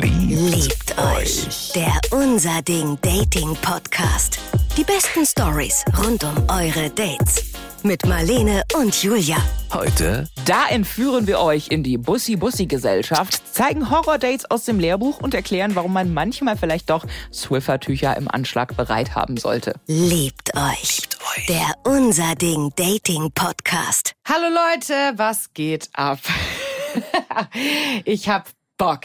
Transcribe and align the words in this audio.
Liebt 0.00 0.96
euch. 0.98 1.72
Der 1.74 1.92
Unser 2.12 2.62
Ding 2.62 2.96
Dating 3.02 3.54
Podcast. 3.56 4.38
Die 4.74 4.84
besten 4.84 5.26
Stories 5.26 5.84
rund 5.98 6.24
um 6.24 6.34
eure 6.48 6.88
Dates. 6.88 7.52
Mit 7.82 8.06
Marlene 8.06 8.62
und 8.74 9.02
Julia. 9.02 9.36
Heute 9.70 10.30
Da 10.46 10.66
entführen 10.70 11.26
wir 11.26 11.40
euch 11.40 11.68
in 11.68 11.82
die 11.82 11.98
Bussi-Bussi-Gesellschaft, 11.98 13.54
zeigen 13.54 13.90
Horror-Dates 13.90 14.50
aus 14.50 14.64
dem 14.64 14.80
Lehrbuch 14.80 15.20
und 15.20 15.34
erklären, 15.34 15.74
warum 15.74 15.92
man 15.92 16.14
manchmal 16.14 16.56
vielleicht 16.56 16.88
doch 16.88 17.04
Swiffer-Tücher 17.30 18.16
im 18.16 18.30
Anschlag 18.30 18.74
bereit 18.74 19.14
haben 19.14 19.36
sollte. 19.36 19.74
Liebt 19.86 20.56
euch. 20.56 21.02
Der 21.50 21.74
Unser 21.84 22.34
Ding 22.36 22.72
Dating 22.76 23.30
Podcast. 23.34 24.14
Hallo 24.26 24.46
Leute, 24.48 25.18
was 25.18 25.52
geht 25.52 25.90
ab? 25.92 26.20
ich 28.06 28.30
hab 28.30 28.48
Bock. 28.78 29.02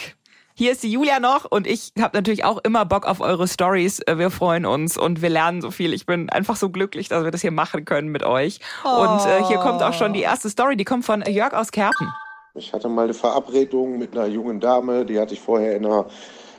Hier 0.60 0.72
ist 0.72 0.82
die 0.82 0.92
Julia 0.92 1.20
noch 1.20 1.46
und 1.46 1.68
ich 1.68 1.92
habe 2.00 2.18
natürlich 2.18 2.44
auch 2.44 2.58
immer 2.64 2.84
Bock 2.84 3.06
auf 3.06 3.22
eure 3.22 3.48
Stories. 3.48 4.02
Wir 4.12 4.32
freuen 4.32 4.66
uns 4.66 4.98
und 4.98 5.22
wir 5.22 5.30
lernen 5.30 5.62
so 5.62 5.70
viel. 5.70 5.94
Ich 5.94 6.08
bin 6.08 6.32
einfach 6.32 6.56
so 6.56 6.72
glücklich, 6.72 7.10
dass 7.10 7.24
wir 7.24 7.30
das 7.30 7.42
hier 7.42 7.52
machen 7.52 7.86
können 7.86 8.08
mit 8.08 8.24
euch. 8.24 8.60
Und 8.84 9.20
äh, 9.28 9.44
hier 9.44 9.60
kommt 9.60 9.84
auch 9.84 9.94
schon 9.94 10.14
die 10.14 10.22
erste 10.22 10.50
Story, 10.50 10.76
die 10.76 10.84
kommt 10.84 11.06
von 11.06 11.22
Jörg 11.28 11.54
aus 11.54 11.72
Kerpen. 11.72 12.12
Ich 12.56 12.74
hatte 12.74 12.90
mal 12.90 13.04
eine 13.04 13.14
Verabredung 13.14 14.00
mit 14.00 14.18
einer 14.18 14.26
jungen 14.26 14.60
Dame, 14.60 15.06
die 15.06 15.20
hatte 15.20 15.36
ich 15.36 15.42
vorher 15.42 15.76
in 15.76 15.86
einer 15.86 16.08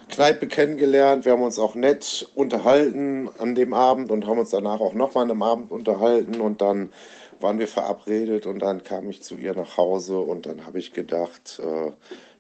Kneipe 0.09 0.47
kennengelernt. 0.47 1.25
Wir 1.25 1.33
haben 1.33 1.43
uns 1.43 1.59
auch 1.59 1.75
nett 1.75 2.31
unterhalten 2.37 3.29
an 3.39 3.57
dem 3.57 3.75
Abend 3.75 4.13
und 4.13 4.29
haben 4.29 4.39
uns 4.39 4.51
danach 4.51 4.79
auch 4.79 4.95
nochmal 4.95 5.25
an 5.25 5.33
einem 5.33 5.43
Abend 5.43 5.73
unterhalten 5.73 6.41
und 6.41 6.61
dann 6.61 6.93
waren 7.41 7.59
wir 7.59 7.67
verabredet 7.67 8.47
und 8.47 8.61
dann 8.61 8.85
kam 8.85 9.11
ich 9.11 9.25
zu 9.25 9.35
ihr 9.35 9.57
nach 9.57 9.77
Hause 9.77 10.21
und 10.21 10.47
dann 10.47 10.67
habe 10.67 10.79
ich 10.79 10.93
gedacht, 10.93 11.61
äh, 11.65 11.91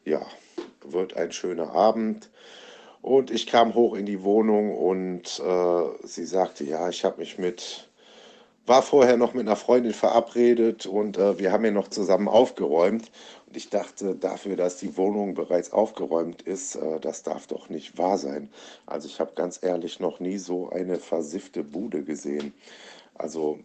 ja, 0.08 0.20
wird 0.84 1.16
ein 1.16 1.32
schöner 1.32 1.74
Abend. 1.74 2.30
Und 3.00 3.30
ich 3.30 3.46
kam 3.46 3.74
hoch 3.74 3.94
in 3.94 4.06
die 4.06 4.22
Wohnung 4.22 4.76
und 4.76 5.40
äh, 5.40 6.06
sie 6.06 6.24
sagte, 6.24 6.64
ja, 6.64 6.88
ich 6.88 7.04
habe 7.04 7.18
mich 7.18 7.38
mit, 7.38 7.88
war 8.66 8.82
vorher 8.82 9.16
noch 9.16 9.34
mit 9.34 9.46
einer 9.46 9.56
Freundin 9.56 9.94
verabredet 9.94 10.86
und 10.86 11.16
äh, 11.16 11.38
wir 11.38 11.52
haben 11.52 11.64
ja 11.64 11.70
noch 11.70 11.88
zusammen 11.88 12.28
aufgeräumt. 12.28 13.10
Und 13.46 13.56
ich 13.56 13.70
dachte, 13.70 14.14
dafür, 14.14 14.56
dass 14.56 14.76
die 14.78 14.96
Wohnung 14.96 15.34
bereits 15.34 15.72
aufgeräumt 15.72 16.42
ist, 16.42 16.74
äh, 16.74 17.00
das 17.00 17.22
darf 17.22 17.46
doch 17.46 17.68
nicht 17.68 17.96
wahr 17.96 18.18
sein. 18.18 18.50
Also 18.84 19.06
ich 19.08 19.20
habe 19.20 19.32
ganz 19.34 19.60
ehrlich 19.62 20.00
noch 20.00 20.20
nie 20.20 20.38
so 20.38 20.68
eine 20.68 20.98
versiffte 20.98 21.62
Bude 21.62 22.02
gesehen. 22.02 22.52
Also 23.14 23.60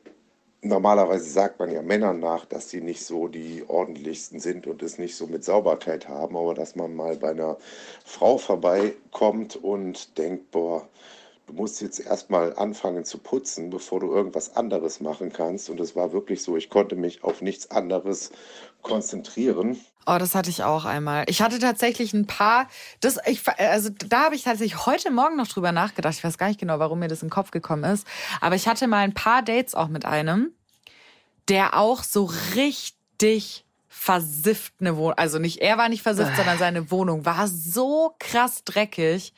Normalerweise 0.66 1.30
sagt 1.30 1.60
man 1.60 1.72
ja 1.72 1.82
Männern 1.82 2.22
nach, 2.22 2.46
dass 2.46 2.70
sie 2.70 2.80
nicht 2.80 3.06
so 3.06 3.28
die 3.28 3.66
ordentlichsten 3.68 4.40
sind 4.40 4.66
und 4.66 4.82
es 4.82 4.98
nicht 4.98 5.18
so 5.18 5.28
mit 5.28 5.44
Sauberkeit 5.44 6.08
haben, 6.08 6.38
aber 6.38 6.54
dass 6.54 6.78
man 6.78 6.96
mal 6.96 7.18
bei 7.18 7.32
einer 7.32 7.58
Frau 8.06 8.38
vorbeikommt 8.38 9.58
und 9.58 10.18
denkt, 10.18 10.52
boah, 10.52 10.88
du 11.48 11.54
musst 11.54 11.82
jetzt 11.82 12.00
erstmal 12.00 12.56
anfangen 12.56 13.06
zu 13.06 13.18
putzen, 13.18 13.70
bevor 13.70 14.00
du 14.00 14.12
irgendwas 14.12 14.56
anderes 14.56 15.00
machen 15.00 15.32
kannst. 15.32 15.70
Und 15.70 15.80
es 15.80 15.96
war 15.96 16.14
wirklich 16.14 16.42
so, 16.42 16.58
ich 16.58 16.70
konnte 16.70 16.96
mich 16.96 17.24
auf 17.24 17.42
nichts 17.42 17.72
anderes 17.72 18.32
konzentrieren. 18.82 19.80
Oh, 20.06 20.18
das 20.20 20.36
hatte 20.36 20.50
ich 20.50 20.64
auch 20.64 20.86
einmal. 20.86 21.24
Ich 21.28 21.42
hatte 21.42 21.60
tatsächlich 21.60 22.14
ein 22.14 22.28
paar, 22.28 22.68
das, 23.00 23.18
ich, 23.26 23.42
also 23.58 23.90
da 23.90 24.26
habe 24.26 24.36
ich 24.36 24.44
tatsächlich 24.44 24.86
heute 24.86 25.12
Morgen 25.12 25.38
noch 25.38 25.48
drüber 25.48 25.72
nachgedacht. 25.72 26.16
Ich 26.18 26.24
weiß 26.24 26.38
gar 26.38 26.48
nicht 26.48 26.60
genau, 26.60 26.80
warum 26.80 27.00
mir 27.00 27.08
das 27.08 27.22
in 27.22 27.28
den 27.28 27.34
Kopf 27.34 27.52
gekommen 27.52 27.86
ist. 27.86 28.06
Aber 28.42 28.56
ich 28.56 28.68
hatte 28.68 28.88
mal 28.88 29.00
ein 29.00 29.14
paar 29.14 29.42
Dates 29.42 29.76
auch 29.76 29.88
mit 29.88 30.06
einem, 30.06 30.52
der 31.48 31.78
auch 31.78 32.04
so 32.04 32.30
richtig 32.56 33.66
versifft 33.96 34.74
eine 34.80 34.98
Wohnung, 34.98 35.18
also 35.18 35.38
nicht, 35.38 35.60
er 35.60 35.78
war 35.78 35.88
nicht 35.88 36.02
versifft, 36.02 36.36
sondern 36.36 36.58
seine 36.58 36.90
Wohnung 36.90 37.26
war 37.26 37.48
so 37.48 38.16
krass 38.20 38.64
dreckig. 38.66 39.34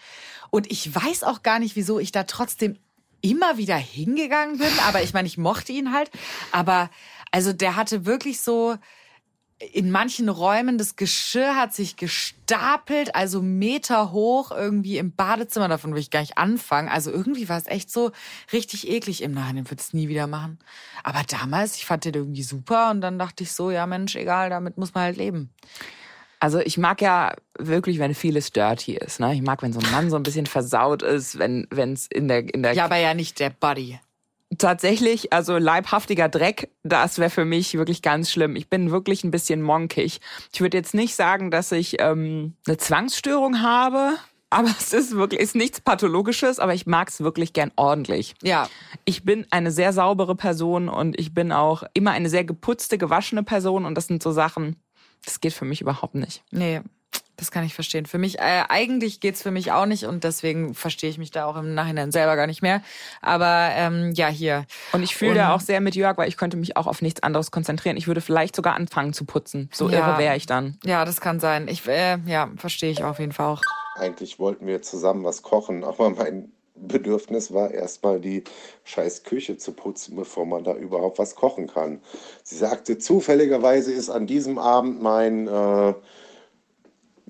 Und 0.49 0.71
ich 0.71 0.95
weiß 0.95 1.23
auch 1.23 1.43
gar 1.43 1.59
nicht, 1.59 1.75
wieso 1.75 1.99
ich 1.99 2.13
da 2.13 2.23
trotzdem 2.23 2.79
immer 3.19 3.57
wieder 3.57 3.75
hingegangen 3.75 4.57
bin. 4.57 4.71
Aber 4.87 5.03
ich 5.03 5.13
meine, 5.13 5.27
ich 5.27 5.37
mochte 5.37 5.73
ihn 5.73 5.91
halt. 5.91 6.09
Aber 6.53 6.89
also 7.31 7.51
der 7.51 7.75
hatte 7.75 8.05
wirklich 8.05 8.39
so, 8.39 8.77
in 9.59 9.89
manchen 9.89 10.27
Räumen 10.27 10.77
das 10.77 10.97
Geschirr 10.97 11.55
hat 11.55 11.73
sich 11.73 11.95
gestapelt, 11.95 13.15
also 13.15 13.41
Meter 13.41 14.11
hoch 14.11 14.51
irgendwie 14.51 14.97
im 14.97 15.15
Badezimmer. 15.15 15.69
Davon 15.69 15.93
will 15.93 16.01
ich 16.01 16.11
gar 16.11 16.19
nicht 16.19 16.37
anfangen. 16.37 16.89
Also 16.89 17.09
irgendwie 17.09 17.47
war 17.47 17.57
es 17.57 17.67
echt 17.67 17.89
so 17.89 18.11
richtig 18.51 18.89
eklig. 18.89 19.23
Im 19.23 19.33
Nachhinein 19.33 19.69
würde 19.69 19.81
es 19.81 19.93
nie 19.93 20.09
wieder 20.09 20.27
machen. 20.27 20.59
Aber 21.03 21.21
damals, 21.27 21.77
ich 21.77 21.85
fand 21.85 22.03
den 22.03 22.13
irgendwie 22.13 22.43
super 22.43 22.91
und 22.91 22.99
dann 22.99 23.17
dachte 23.17 23.43
ich 23.43 23.53
so, 23.53 23.71
ja 23.71 23.85
Mensch, 23.87 24.15
egal, 24.15 24.49
damit 24.49 24.77
muss 24.77 24.93
man 24.93 25.03
halt 25.03 25.17
leben. 25.17 25.49
Also 26.41 26.59
ich 26.59 26.77
mag 26.77 27.01
ja 27.01 27.33
wirklich, 27.57 27.97
wenn 27.97 28.13
vieles 28.13 28.51
dirty 28.51 28.95
ist. 28.95 29.21
Ne? 29.21 29.33
Ich 29.33 29.41
mag, 29.41 29.61
wenn 29.61 29.71
so 29.71 29.79
ein 29.79 29.89
Mann 29.91 30.09
so 30.09 30.17
ein 30.17 30.23
bisschen 30.23 30.47
versaut 30.47 31.01
ist, 31.01 31.39
wenn 31.39 31.67
es 31.71 32.07
in 32.07 32.27
der 32.27 32.53
in 32.53 32.61
der 32.61 32.73
Ja, 32.73 32.85
aber 32.85 32.97
ja 32.97 33.13
nicht 33.13 33.39
der 33.39 33.51
Body. 33.51 33.99
Tatsächlich, 34.57 35.33
also 35.33 35.57
leibhaftiger 35.57 36.29
Dreck, 36.29 36.69
das 36.83 37.19
wäre 37.19 37.29
für 37.29 37.45
mich 37.45 37.75
wirklich 37.75 38.01
ganz 38.01 38.31
schlimm. 38.31 38.55
Ich 38.55 38.69
bin 38.69 38.91
wirklich 38.91 39.23
ein 39.23 39.31
bisschen 39.31 39.61
monkig. 39.61 40.19
Ich 40.53 40.61
würde 40.61 40.77
jetzt 40.77 40.93
nicht 40.93 41.15
sagen, 41.15 41.51
dass 41.51 41.71
ich 41.71 41.97
ähm, 41.99 42.53
eine 42.67 42.77
Zwangsstörung 42.77 43.61
habe, 43.61 44.15
aber 44.49 44.69
es 44.79 44.93
ist 44.93 45.15
wirklich 45.15 45.41
ist 45.41 45.55
nichts 45.55 45.81
Pathologisches, 45.81 46.59
aber 46.59 46.73
ich 46.73 46.85
mag 46.85 47.09
es 47.09 47.21
wirklich 47.21 47.53
gern 47.53 47.71
ordentlich. 47.75 48.35
Ja. 48.41 48.69
Ich 49.03 49.23
bin 49.23 49.45
eine 49.51 49.71
sehr 49.71 49.93
saubere 49.93 50.35
Person 50.35 50.89
und 50.89 51.19
ich 51.19 51.33
bin 51.33 51.51
auch 51.51 51.83
immer 51.93 52.11
eine 52.11 52.29
sehr 52.29 52.45
geputzte, 52.45 52.97
gewaschene 52.97 53.43
Person 53.43 53.85
und 53.85 53.95
das 53.95 54.07
sind 54.07 54.23
so 54.23 54.31
Sachen, 54.31 54.77
das 55.25 55.41
geht 55.41 55.53
für 55.53 55.65
mich 55.65 55.81
überhaupt 55.81 56.15
nicht. 56.15 56.43
Nee, 56.51 56.81
das 57.37 57.51
kann 57.51 57.65
ich 57.65 57.73
verstehen. 57.73 58.05
Für 58.05 58.17
mich, 58.17 58.39
äh, 58.39 58.63
eigentlich 58.69 59.19
geht's 59.19 59.41
für 59.41 59.51
mich 59.51 59.71
auch 59.71 59.85
nicht 59.85 60.05
und 60.05 60.23
deswegen 60.23 60.73
verstehe 60.73 61.09
ich 61.09 61.17
mich 61.17 61.31
da 61.31 61.45
auch 61.45 61.55
im 61.57 61.73
Nachhinein 61.73 62.11
selber 62.11 62.35
gar 62.35 62.47
nicht 62.47 62.61
mehr. 62.61 62.81
Aber 63.21 63.69
ähm, 63.73 64.13
ja, 64.15 64.27
hier. 64.27 64.65
Und 64.93 65.03
ich 65.03 65.15
fühle 65.15 65.35
da 65.35 65.53
auch 65.53 65.59
sehr 65.61 65.81
mit 65.81 65.95
Jörg, 65.95 66.17
weil 66.17 66.27
ich 66.29 66.37
könnte 66.37 66.57
mich 66.57 66.77
auch 66.77 66.87
auf 66.87 67.01
nichts 67.01 67.23
anderes 67.23 67.51
konzentrieren. 67.51 67.97
Ich 67.97 68.07
würde 68.07 68.21
vielleicht 68.21 68.55
sogar 68.55 68.75
anfangen 68.75 69.13
zu 69.13 69.25
putzen. 69.25 69.69
So 69.73 69.89
Ja. 69.89 69.99
irre 69.99 70.17
wäre 70.17 70.35
ich 70.37 70.45
dann. 70.45 70.77
Ja, 70.83 71.05
das 71.05 71.21
kann 71.21 71.39
sein. 71.39 71.67
Ich, 71.67 71.87
äh, 71.87 72.17
ja, 72.25 72.49
verstehe 72.57 72.91
ich 72.91 73.03
auf 73.03 73.19
jeden 73.19 73.31
Fall 73.31 73.47
auch. 73.47 73.61
Eigentlich 73.95 74.39
wollten 74.39 74.67
wir 74.67 74.81
zusammen 74.81 75.23
was 75.23 75.41
kochen, 75.41 75.83
aber 75.83 76.09
mein 76.09 76.51
Bedürfnis 76.75 77.53
war 77.53 77.71
erstmal 77.71 78.19
die 78.19 78.43
scheiß 78.83 79.23
Küche 79.23 79.57
zu 79.57 79.71
putzen, 79.71 80.15
bevor 80.17 80.45
man 80.45 80.65
da 80.65 80.73
überhaupt 80.73 81.19
was 81.19 81.35
kochen 81.35 81.67
kann. 81.67 82.01
Sie 82.43 82.57
sagte, 82.57 82.97
zufälligerweise 82.97 83.93
ist 83.93 84.09
an 84.09 84.27
diesem 84.27 84.57
Abend 84.59 85.01
mein 85.01 85.47
äh, 85.47 85.93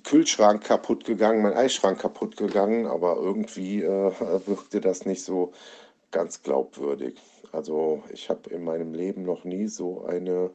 Kühlschrank 0.06 0.64
kaputt 0.64 1.04
gegangen, 1.04 1.42
mein 1.42 1.54
Eisschrank 1.54 2.00
kaputt 2.00 2.38
gegangen, 2.38 2.86
aber 2.86 3.18
irgendwie 3.18 3.82
äh, 3.82 4.12
wirkte 4.46 4.80
das 4.80 5.06
nicht 5.06 5.24
so 5.24 5.52
ganz 6.12 6.44
glaubwürdig. 6.44 7.20
Also 7.52 8.04
ich 8.12 8.30
habe 8.30 8.50
in 8.52 8.64
meinem 8.64 8.94
Leben 8.94 9.24
noch 9.24 9.44
nie 9.44 9.68
so 9.68 10.06
eine 10.06 10.52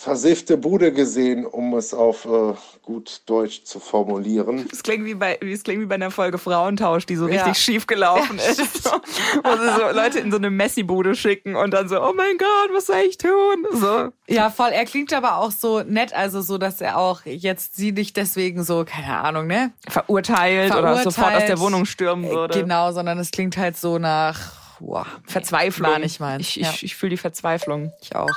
versiffte 0.00 0.56
Bude 0.56 0.92
gesehen, 0.92 1.44
um 1.44 1.74
es 1.74 1.92
auf 1.92 2.24
äh, 2.24 2.54
gut 2.82 3.22
Deutsch 3.26 3.64
zu 3.64 3.80
formulieren. 3.80 4.68
Es 4.72 4.84
klingt 4.84 5.04
wie 5.04 5.14
bei, 5.14 5.36
es 5.42 5.64
klingt 5.64 5.82
wie 5.82 5.86
bei 5.86 5.96
einer 5.96 6.12
Folge 6.12 6.38
Frauentausch, 6.38 7.04
die 7.04 7.16
so 7.16 7.26
Ja. 7.26 7.42
richtig 7.42 7.60
schief 7.62 7.88
gelaufen 7.88 8.38
ist. 8.38 8.84
So, 8.84 8.90
wo 9.42 9.56
sie 9.56 9.74
so 9.76 9.92
Leute 9.96 10.20
in 10.20 10.30
so 10.30 10.36
eine 10.36 10.50
Messi-Bude 10.50 11.16
schicken 11.16 11.56
und 11.56 11.72
dann 11.74 11.88
so, 11.88 12.00
oh 12.00 12.12
mein 12.14 12.38
Gott, 12.38 12.70
was 12.72 12.86
soll 12.86 12.98
ich 13.08 13.18
tun? 13.18 13.66
So. 13.72 14.10
Ja, 14.28 14.50
voll. 14.50 14.68
Er 14.70 14.84
klingt 14.84 15.12
aber 15.12 15.38
auch 15.38 15.50
so 15.50 15.80
nett, 15.82 16.12
also 16.14 16.42
so, 16.42 16.58
dass 16.58 16.80
er 16.80 16.96
auch 16.96 17.22
jetzt 17.24 17.74
sie 17.74 17.90
nicht 17.90 18.16
deswegen 18.16 18.62
so, 18.62 18.84
keine 18.84 19.18
Ahnung, 19.18 19.48
ne? 19.48 19.72
Verurteilt, 19.88 20.70
oder 20.70 20.80
Verurteilt. 20.82 21.04
sofort 21.12 21.34
aus 21.34 21.46
der 21.46 21.58
Wohnung 21.58 21.86
stürmen 21.86 22.30
würde. 22.30 22.60
Genau, 22.60 22.92
sondern 22.92 23.18
es 23.18 23.32
klingt 23.32 23.56
halt 23.56 23.76
so 23.76 23.98
nach, 23.98 24.52
wow, 24.78 25.06
Verzweiflung. 25.26 25.90
War 25.90 25.98
nicht 25.98 26.20
meins. 26.20 26.42
Ich, 26.50 26.60
ich, 26.60 26.66
Ja. 26.68 26.72
ich 26.82 26.94
fühle 26.94 27.10
die 27.10 27.16
Verzweiflung. 27.16 27.92
ich 28.00 28.14
auch. 28.14 28.28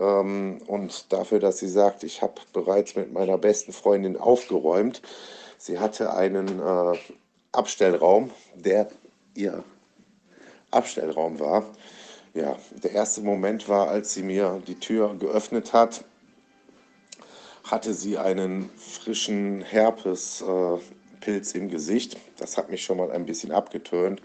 Ähm, 0.00 0.62
und 0.66 1.12
dafür, 1.12 1.38
dass 1.38 1.58
sie 1.58 1.68
sagt, 1.68 2.02
ich 2.02 2.22
habe 2.22 2.40
bereits 2.52 2.96
mit 2.96 3.12
meiner 3.12 3.38
besten 3.38 3.72
Freundin 3.72 4.16
aufgeräumt. 4.16 5.02
Sie 5.58 5.78
hatte 5.78 6.14
einen 6.14 6.58
äh, 6.58 6.98
Abstellraum, 7.52 8.30
der 8.54 8.88
ihr 9.34 9.62
Abstellraum 10.70 11.38
war. 11.38 11.66
Ja, 12.32 12.56
der 12.82 12.92
erste 12.92 13.20
Moment 13.20 13.68
war, 13.68 13.88
als 13.88 14.14
sie 14.14 14.22
mir 14.22 14.62
die 14.66 14.78
Tür 14.78 15.16
geöffnet 15.18 15.72
hat, 15.72 16.04
hatte 17.64 17.92
sie 17.92 18.18
einen 18.18 18.70
frischen 18.76 19.62
Herpespilz 19.62 20.42
äh, 20.42 20.78
Pilz 21.20 21.52
im 21.52 21.68
Gesicht. 21.68 22.16
Das 22.38 22.56
hat 22.56 22.70
mich 22.70 22.82
schon 22.82 22.96
mal 22.96 23.10
ein 23.10 23.26
bisschen 23.26 23.52
abgetönt. 23.52 24.22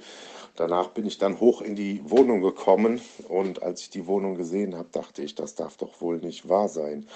Danach 0.55 0.89
bin 0.89 1.05
ich 1.05 1.17
dann 1.17 1.39
hoch 1.39 1.61
in 1.61 1.75
die 1.75 2.01
Wohnung 2.09 2.41
gekommen 2.41 3.01
und 3.27 3.61
als 3.61 3.81
ich 3.81 3.89
die 3.89 4.07
Wohnung 4.07 4.35
gesehen 4.35 4.75
habe, 4.75 4.87
dachte 4.91 5.21
ich, 5.21 5.35
das 5.35 5.55
darf 5.55 5.75
doch 5.77 5.99
wohl 6.01 6.17
nicht 6.17 6.47
wahr 6.47 6.69
sein. 6.69 7.07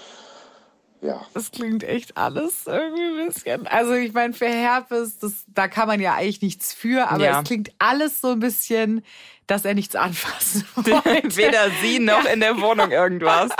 Ja, 1.02 1.22
Das 1.32 1.50
klingt 1.50 1.82
echt 1.82 2.18
alles 2.18 2.66
irgendwie 2.66 3.02
ein 3.22 3.26
bisschen. 3.26 3.66
Also 3.66 3.94
ich 3.94 4.12
meine, 4.12 4.34
für 4.34 4.48
Herpes, 4.48 5.18
das, 5.18 5.44
da 5.46 5.66
kann 5.66 5.88
man 5.88 5.98
ja 5.98 6.14
eigentlich 6.14 6.42
nichts 6.42 6.74
für, 6.74 7.10
aber 7.10 7.24
Ja. 7.24 7.38
es 7.40 7.46
klingt 7.46 7.70
alles 7.78 8.20
so 8.20 8.32
ein 8.32 8.40
bisschen 8.40 9.02
dass 9.50 9.64
er 9.64 9.74
nichts 9.74 9.96
anfassen 9.96 10.64
wollte. 10.76 11.36
Weder 11.36 11.70
sie 11.82 11.98
noch 11.98 12.24
ja. 12.24 12.30
in 12.30 12.40
der 12.40 12.60
Wohnung 12.60 12.90
irgendwas. 12.92 13.50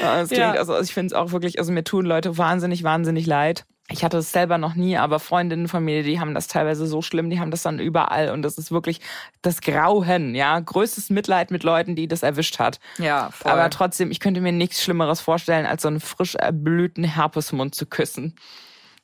Das 0.00 0.28
klingt, 0.28 0.40
Ja. 0.40 0.52
also 0.52 0.80
ich 0.80 0.94
finde 0.94 1.08
es 1.08 1.12
auch 1.12 1.32
wirklich, 1.32 1.58
also 1.58 1.72
mir 1.72 1.84
tun 1.84 2.06
Leute 2.06 2.38
wahnsinnig, 2.38 2.82
wahnsinnig 2.82 3.26
leid. 3.26 3.66
Ich 3.88 4.02
hatte 4.02 4.18
es 4.18 4.32
selber 4.32 4.58
noch 4.58 4.74
nie, 4.74 4.96
aber 4.96 5.20
Freundinnen 5.20 5.68
von 5.68 5.84
mir, 5.84 6.02
die 6.02 6.18
haben 6.18 6.34
das 6.34 6.48
teilweise 6.48 6.86
so 6.88 7.02
schlimm, 7.02 7.30
die 7.30 7.38
haben 7.38 7.52
das 7.52 7.62
dann 7.62 7.78
überall 7.78 8.30
und 8.30 8.42
das 8.42 8.58
ist 8.58 8.72
wirklich 8.72 9.00
das 9.42 9.60
Grauen, 9.60 10.34
ja. 10.34 10.58
Größtes 10.58 11.10
Mitleid 11.10 11.52
mit 11.52 11.62
Leuten, 11.62 11.94
die 11.94 12.08
das 12.08 12.24
erwischt 12.24 12.58
hat. 12.58 12.80
Ja, 12.98 13.30
voll. 13.30 13.52
Aber 13.52 13.70
trotzdem, 13.70 14.10
ich 14.10 14.18
könnte 14.18 14.40
mir 14.40 14.50
nichts 14.50 14.82
Schlimmeres 14.82 15.20
vorstellen, 15.20 15.66
als 15.66 15.82
so 15.82 15.88
einen 15.88 16.00
frisch 16.00 16.34
erblühten 16.34 17.04
Herpesmund 17.04 17.76
zu 17.76 17.86
küssen. 17.86 18.34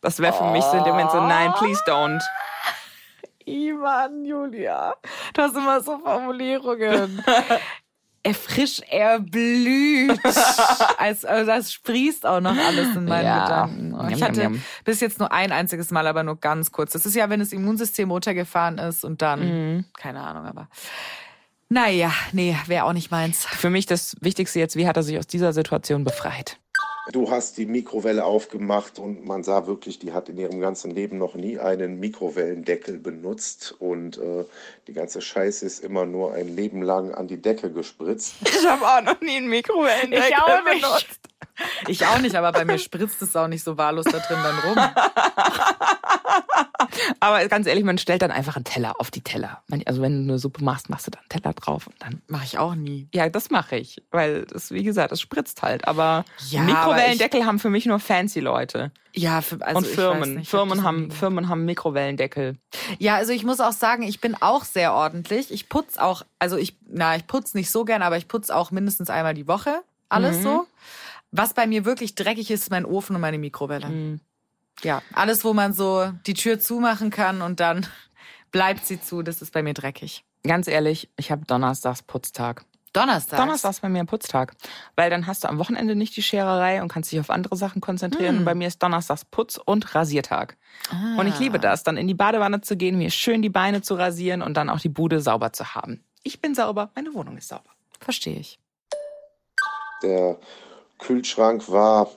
Das 0.00 0.18
wäre 0.18 0.32
für 0.32 0.50
mich 0.50 0.64
so 0.64 0.76
in 0.76 0.82
dem 0.82 0.94
Moment 0.94 1.12
so, 1.12 1.20
nein, 1.20 1.52
please 1.58 1.80
don't. 1.86 2.20
Ivan, 3.46 4.24
Julia, 4.24 4.94
du 5.34 5.42
hast 5.42 5.56
immer 5.56 5.80
so 5.80 5.98
Formulierungen. 5.98 7.22
er 8.24 8.34
frisch 8.34 8.80
erblüht. 8.88 10.20
Als, 10.98 11.24
also 11.24 11.46
das 11.46 11.72
sprießt 11.72 12.24
auch 12.24 12.40
noch 12.40 12.56
alles 12.56 12.94
in 12.94 13.06
meinen 13.06 13.24
Ja. 13.26 13.44
Gedanken. 13.66 13.94
Oh, 13.94 14.08
Ich 14.08 14.22
hatte 14.22 14.52
bis 14.84 15.00
jetzt 15.00 15.18
nur 15.18 15.32
ein 15.32 15.50
einziges 15.50 15.90
Mal, 15.90 16.06
aber 16.06 16.22
nur 16.22 16.36
ganz 16.38 16.70
kurz. 16.70 16.92
Das 16.92 17.04
ist 17.04 17.16
ja, 17.16 17.28
wenn 17.30 17.40
das 17.40 17.52
Immunsystem 17.52 18.10
runtergefahren 18.10 18.78
ist 18.78 19.04
und 19.04 19.22
dann, 19.22 19.40
Mhm. 19.78 19.84
keine 19.98 20.20
Ahnung, 20.20 20.44
aber 20.46 20.68
naja, 21.68 22.12
nee, 22.32 22.56
wäre 22.66 22.84
auch 22.84 22.92
nicht 22.92 23.10
meins. 23.10 23.44
Für 23.46 23.70
mich 23.70 23.86
das 23.86 24.14
Wichtigste 24.20 24.58
jetzt, 24.60 24.76
wie 24.76 24.86
hat 24.86 24.96
er 24.96 25.02
sich 25.02 25.18
aus 25.18 25.26
dieser 25.26 25.52
Situation 25.52 26.04
befreit? 26.04 26.58
Du 27.10 27.30
hast 27.30 27.58
die 27.58 27.66
Mikrowelle 27.66 28.24
aufgemacht 28.24 29.00
und 29.00 29.24
man 29.26 29.42
sah 29.42 29.66
wirklich, 29.66 29.98
die 29.98 30.12
hat 30.12 30.28
in 30.28 30.38
ihrem 30.38 30.60
ganzen 30.60 30.92
Leben 30.92 31.18
noch 31.18 31.34
nie 31.34 31.58
einen 31.58 31.98
Mikrowellendeckel 31.98 32.98
benutzt 32.98 33.74
und 33.80 34.18
äh, 34.18 34.44
die 34.86 34.92
ganze 34.92 35.20
Scheiße 35.20 35.66
ist 35.66 35.80
immer 35.80 36.06
nur 36.06 36.32
ein 36.34 36.54
Leben 36.54 36.80
lang 36.80 37.12
an 37.12 37.26
die 37.26 37.42
Decke 37.42 37.72
gespritzt. 37.72 38.34
Ich 38.46 38.68
habe 38.68 38.86
auch 38.86 39.02
noch 39.02 39.20
nie 39.20 39.36
einen 39.38 39.48
Mikrowellendeckel 39.48 40.28
Ich 40.30 40.36
auch 40.36 40.64
nicht. 40.64 40.82
benutzt. 40.82 41.20
Ich 41.88 42.06
auch 42.06 42.18
nicht, 42.20 42.36
aber 42.36 42.52
bei 42.52 42.64
mir 42.64 42.78
spritzt 42.78 43.20
es 43.20 43.34
auch 43.34 43.48
nicht 43.48 43.64
so 43.64 43.76
wahllos 43.76 44.04
da 44.04 44.18
drin 44.18 44.38
dann 44.42 44.58
rum. 44.60 44.78
Aber 47.20 47.46
ganz 47.48 47.66
ehrlich, 47.66 47.84
man 47.84 47.98
stellt 47.98 48.22
dann 48.22 48.30
einfach 48.30 48.56
einen 48.56 48.64
Teller 48.64 48.94
auf 49.00 49.10
die 49.10 49.20
Teller. 49.20 49.62
Also 49.86 50.02
wenn 50.02 50.26
du 50.26 50.32
eine 50.32 50.38
Suppe 50.38 50.62
machst, 50.64 50.90
machst 50.90 51.06
du 51.06 51.10
da 51.10 51.18
einen 51.18 51.28
Teller 51.28 51.52
drauf 51.54 51.86
und 51.86 51.96
dann. 52.00 52.22
Mache 52.28 52.44
ich 52.44 52.58
auch 52.58 52.74
nie. 52.74 53.08
Ja, 53.14 53.28
das 53.28 53.50
mache 53.50 53.76
ich, 53.76 54.02
weil 54.10 54.44
das, 54.46 54.70
wie 54.70 54.82
gesagt, 54.82 55.12
das 55.12 55.20
spritzt 55.20 55.62
halt. 55.62 55.86
Aber 55.88 56.24
Ja, 56.48 56.62
Mikrowellendeckel 56.62 57.44
haben 57.46 57.58
für 57.58 57.70
mich 57.70 57.86
nur 57.86 57.98
fancy 58.00 58.40
Leute 58.40 58.90
Ja, 59.14 59.40
für, 59.40 59.60
also 59.64 59.78
und 59.78 59.86
ich 59.86 59.92
Firmen. 59.94 60.20
Weiß 60.20 60.28
nicht, 60.28 60.42
ich 60.42 60.48
Firmen 60.48 60.82
haben. 60.82 61.10
Firmen 61.10 61.48
haben 61.48 61.64
Mikrowellendeckel. 61.64 62.56
Ja, 62.98 63.16
also 63.16 63.32
ich 63.32 63.44
muss 63.44 63.60
auch 63.60 63.72
sagen, 63.72 64.02
ich 64.02 64.20
bin 64.20 64.36
auch 64.40 64.64
sehr 64.64 64.92
ordentlich. 64.94 65.50
Ich 65.52 65.68
putz 65.68 65.98
auch, 65.98 66.22
also 66.38 66.56
ich, 66.56 66.76
na, 66.88 67.16
ich 67.16 67.26
putz 67.26 67.54
nicht 67.54 67.70
so 67.70 67.84
gern, 67.84 68.02
aber 68.02 68.16
ich 68.16 68.28
putz 68.28 68.50
auch 68.50 68.70
mindestens 68.70 69.10
einmal 69.10 69.34
die 69.34 69.46
Woche. 69.48 69.82
Alles 70.08 70.38
Mhm. 70.38 70.42
so. 70.42 70.66
Was 71.30 71.54
bei 71.54 71.66
mir 71.66 71.86
wirklich 71.86 72.14
dreckig 72.14 72.50
ist, 72.50 72.64
ist 72.64 72.70
mein 72.70 72.84
Ofen 72.84 73.14
und 73.16 73.22
meine 73.22 73.38
Mikrowelle. 73.38 73.88
Mhm. 73.88 74.20
Ja, 74.84 75.02
alles, 75.12 75.44
wo 75.44 75.52
man 75.52 75.72
so 75.72 76.12
die 76.26 76.34
Tür 76.34 76.58
zumachen 76.58 77.10
kann 77.10 77.42
und 77.42 77.60
dann 77.60 77.86
bleibt 78.50 78.86
sie 78.86 79.00
zu, 79.00 79.22
das 79.22 79.42
ist 79.42 79.52
bei 79.52 79.62
mir 79.62 79.74
dreckig. 79.74 80.24
Ganz 80.44 80.66
ehrlich, 80.66 81.08
ich 81.16 81.30
habe 81.30 81.44
Donnerstags 81.46 82.02
Putztag. 82.02 82.64
Donnerstag. 82.92 83.38
Donnerstag 83.38 83.70
ist 83.70 83.80
bei 83.80 83.88
mir 83.88 84.00
ein 84.00 84.06
Putztag. 84.06 84.54
Weil 84.96 85.08
dann 85.08 85.26
hast 85.26 85.44
du 85.44 85.48
am 85.48 85.58
Wochenende 85.58 85.94
nicht 85.94 86.14
die 86.16 86.22
Schererei 86.22 86.82
und 86.82 86.88
kannst 86.88 87.10
dich 87.10 87.20
auf 87.20 87.30
andere 87.30 87.56
Sachen 87.56 87.80
konzentrieren. 87.80 88.34
Hm. 88.34 88.38
Und 88.40 88.44
bei 88.44 88.54
mir 88.54 88.68
ist 88.68 88.82
Donnerstags 88.82 89.24
Putz- 89.24 89.58
und 89.58 89.94
Rasiertag. 89.94 90.58
Ah. 90.90 91.18
Und 91.18 91.26
ich 91.26 91.38
liebe 91.38 91.58
das, 91.58 91.84
dann 91.84 91.96
in 91.96 92.06
die 92.06 92.14
Badewanne 92.14 92.60
zu 92.60 92.76
gehen, 92.76 92.98
mir 92.98 93.10
schön 93.10 93.40
die 93.40 93.48
Beine 93.48 93.80
zu 93.80 93.94
rasieren 93.94 94.42
und 94.42 94.54
dann 94.54 94.68
auch 94.68 94.80
die 94.80 94.90
Bude 94.90 95.20
sauber 95.20 95.52
zu 95.52 95.74
haben. 95.74 96.04
Ich 96.22 96.40
bin 96.40 96.54
sauber, 96.54 96.90
meine 96.94 97.14
Wohnung 97.14 97.38
ist 97.38 97.48
sauber. 97.48 97.70
Verstehe 97.98 98.38
ich. 98.38 98.58
Der 100.02 100.38
Kühlschrank 100.98 101.70
war 101.70 102.10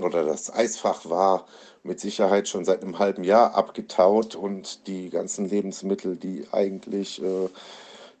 oder 0.00 0.24
das 0.24 0.52
Eisfach 0.52 1.08
war 1.08 1.46
mit 1.86 2.00
Sicherheit 2.00 2.48
schon 2.48 2.64
seit 2.64 2.82
einem 2.82 2.98
halben 2.98 3.24
Jahr 3.24 3.54
abgetaut 3.54 4.34
und 4.34 4.86
die 4.86 5.10
ganzen 5.10 5.48
Lebensmittel, 5.48 6.16
die 6.16 6.46
eigentlich 6.52 7.22
äh, 7.22 7.48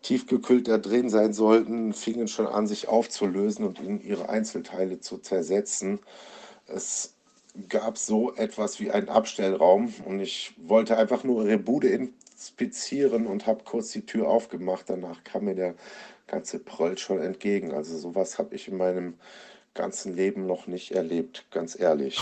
tiefgekühlt 0.02 0.68
da 0.68 0.78
drin 0.78 1.10
sein 1.10 1.32
sollten, 1.32 1.92
fingen 1.92 2.28
schon 2.28 2.46
an, 2.46 2.66
sich 2.66 2.88
aufzulösen 2.88 3.66
und 3.66 3.80
in 3.80 4.00
ihre 4.00 4.28
Einzelteile 4.28 5.00
zu 5.00 5.18
zersetzen. 5.18 5.98
Es 6.68 7.14
gab 7.68 7.98
so 7.98 8.34
etwas 8.34 8.80
wie 8.80 8.90
einen 8.90 9.08
Abstellraum 9.08 9.92
und 10.04 10.20
ich 10.20 10.54
wollte 10.58 10.96
einfach 10.96 11.24
nur 11.24 11.44
ihre 11.44 11.58
Bude 11.58 11.88
inspizieren 11.88 13.26
und 13.26 13.46
habe 13.46 13.64
kurz 13.64 13.90
die 13.90 14.06
Tür 14.06 14.28
aufgemacht. 14.28 14.88
Danach 14.88 15.24
kam 15.24 15.44
mir 15.44 15.54
der 15.54 15.74
ganze 16.26 16.58
Pröll 16.58 16.98
schon 16.98 17.20
entgegen. 17.20 17.72
Also 17.72 17.96
sowas 17.96 18.38
habe 18.38 18.54
ich 18.54 18.68
in 18.68 18.76
meinem 18.76 19.14
ganzen 19.76 20.16
Leben 20.16 20.46
noch 20.46 20.66
nicht 20.66 20.92
erlebt, 20.92 21.44
ganz 21.50 21.78
ehrlich. 21.78 22.20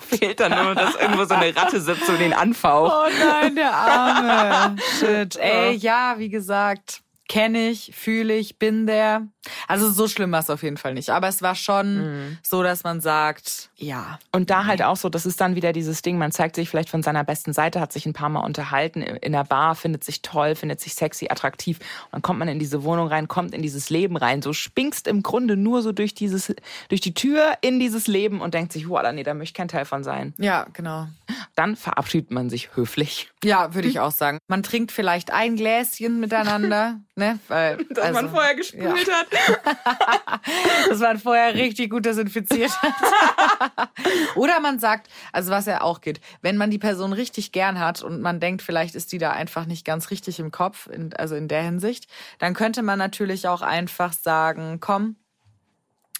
Fehlt 0.00 0.40
dann 0.40 0.64
nur, 0.64 0.74
dass 0.74 0.94
irgendwo 0.96 1.24
so 1.24 1.34
eine 1.34 1.54
Ratte 1.56 1.80
sitzt 1.80 2.08
und 2.08 2.18
den 2.18 2.32
anfaucht. 2.32 2.92
Oh 2.92 3.10
nein, 3.18 3.54
der 3.54 3.72
Arme. 3.72 4.76
Shit. 4.98 5.36
Ey, 5.36 5.74
ja, 5.76 6.16
wie 6.18 6.28
gesagt, 6.28 7.00
kenne 7.28 7.70
ich, 7.70 7.92
fühle 7.94 8.34
ich, 8.34 8.58
bin 8.58 8.86
der. 8.86 9.28
Also 9.66 9.90
so 9.90 10.08
schlimm 10.08 10.32
war 10.32 10.40
es 10.40 10.50
auf 10.50 10.62
jeden 10.62 10.76
Fall 10.76 10.94
nicht. 10.94 11.10
Aber 11.10 11.28
es 11.28 11.42
war 11.42 11.54
schon 11.54 12.38
so, 12.42 12.62
dass 12.62 12.84
man 12.84 13.00
sagt, 13.00 13.70
ja. 13.76 14.18
Und 14.32 14.50
da 14.50 14.66
halt 14.66 14.82
auch 14.82 14.96
so, 14.96 15.08
das 15.08 15.26
ist 15.26 15.40
dann 15.40 15.54
wieder 15.54 15.72
dieses 15.72 16.02
Ding, 16.02 16.18
man 16.18 16.32
zeigt 16.32 16.56
sich 16.56 16.68
vielleicht 16.68 16.90
von 16.90 17.02
seiner 17.02 17.24
besten 17.24 17.52
Seite, 17.52 17.80
hat 17.80 17.92
sich 17.92 18.06
ein 18.06 18.12
paar 18.12 18.28
Mal 18.28 18.40
unterhalten 18.40 19.02
in 19.02 19.32
der 19.32 19.44
Bar, 19.44 19.74
findet 19.74 20.04
sich 20.04 20.22
toll, 20.22 20.54
findet 20.54 20.80
sich 20.80 20.94
sexy, 20.94 21.28
attraktiv. 21.30 21.78
Und 21.78 22.12
dann 22.12 22.22
kommt 22.22 22.38
man 22.38 22.48
in 22.48 22.58
diese 22.58 22.82
Wohnung 22.82 23.08
rein, 23.08 23.28
kommt 23.28 23.54
in 23.54 23.62
dieses 23.62 23.90
Leben 23.90 24.16
rein, 24.16 24.42
so 24.42 24.52
spinkst 24.52 25.06
im 25.06 25.22
Grunde 25.22 25.56
nur 25.56 25.82
so 25.82 25.92
durch 25.92 26.14
dieses, 26.14 26.54
durch 26.88 27.00
die 27.00 27.14
Tür 27.14 27.54
in 27.60 27.78
dieses 27.78 28.06
Leben 28.06 28.40
und 28.40 28.54
denkt 28.54 28.72
sich, 28.72 28.88
wow, 28.88 29.02
nee, 29.12 29.22
da 29.22 29.34
möchte 29.34 29.50
ich 29.50 29.54
kein 29.54 29.68
Teil 29.68 29.84
von 29.84 30.04
sein. 30.04 30.34
Ja, 30.38 30.66
genau. 30.72 31.06
Dann 31.54 31.76
verabschiedet 31.76 32.30
man 32.30 32.50
sich 32.50 32.76
höflich. 32.76 33.30
Ja, 33.44 33.74
würde 33.74 33.88
ich 33.88 34.00
auch 34.00 34.10
sagen. 34.10 34.38
Man 34.48 34.62
trinkt 34.62 34.92
vielleicht 34.92 35.32
ein 35.32 35.56
Gläschen 35.56 36.20
miteinander, 36.20 37.00
ne? 37.14 37.38
Weil, 37.48 37.78
also, 38.00 38.28
gespült 38.56 39.10
hat. 39.10 39.26
dass 40.88 40.98
man 40.98 41.18
vorher 41.18 41.54
richtig 41.54 41.90
gut 41.90 42.04
desinfiziert 42.04 42.70
hat. 42.82 43.90
Oder 44.36 44.60
man 44.60 44.78
sagt, 44.78 45.08
also 45.32 45.50
was 45.50 45.66
ja 45.66 45.80
auch 45.80 46.00
geht, 46.00 46.20
wenn 46.42 46.56
man 46.56 46.70
die 46.70 46.78
Person 46.78 47.12
richtig 47.12 47.52
gern 47.52 47.78
hat 47.78 48.02
und 48.02 48.20
man 48.20 48.40
denkt, 48.40 48.62
vielleicht 48.62 48.94
ist 48.94 49.12
die 49.12 49.18
da 49.18 49.32
einfach 49.32 49.66
nicht 49.66 49.84
ganz 49.84 50.10
richtig 50.10 50.38
im 50.38 50.50
Kopf, 50.50 50.86
in, 50.86 51.14
also 51.14 51.34
in 51.34 51.48
der 51.48 51.62
Hinsicht, 51.62 52.08
dann 52.38 52.54
könnte 52.54 52.82
man 52.82 52.98
natürlich 52.98 53.48
auch 53.48 53.62
einfach 53.62 54.12
sagen, 54.12 54.78
komm, 54.80 55.16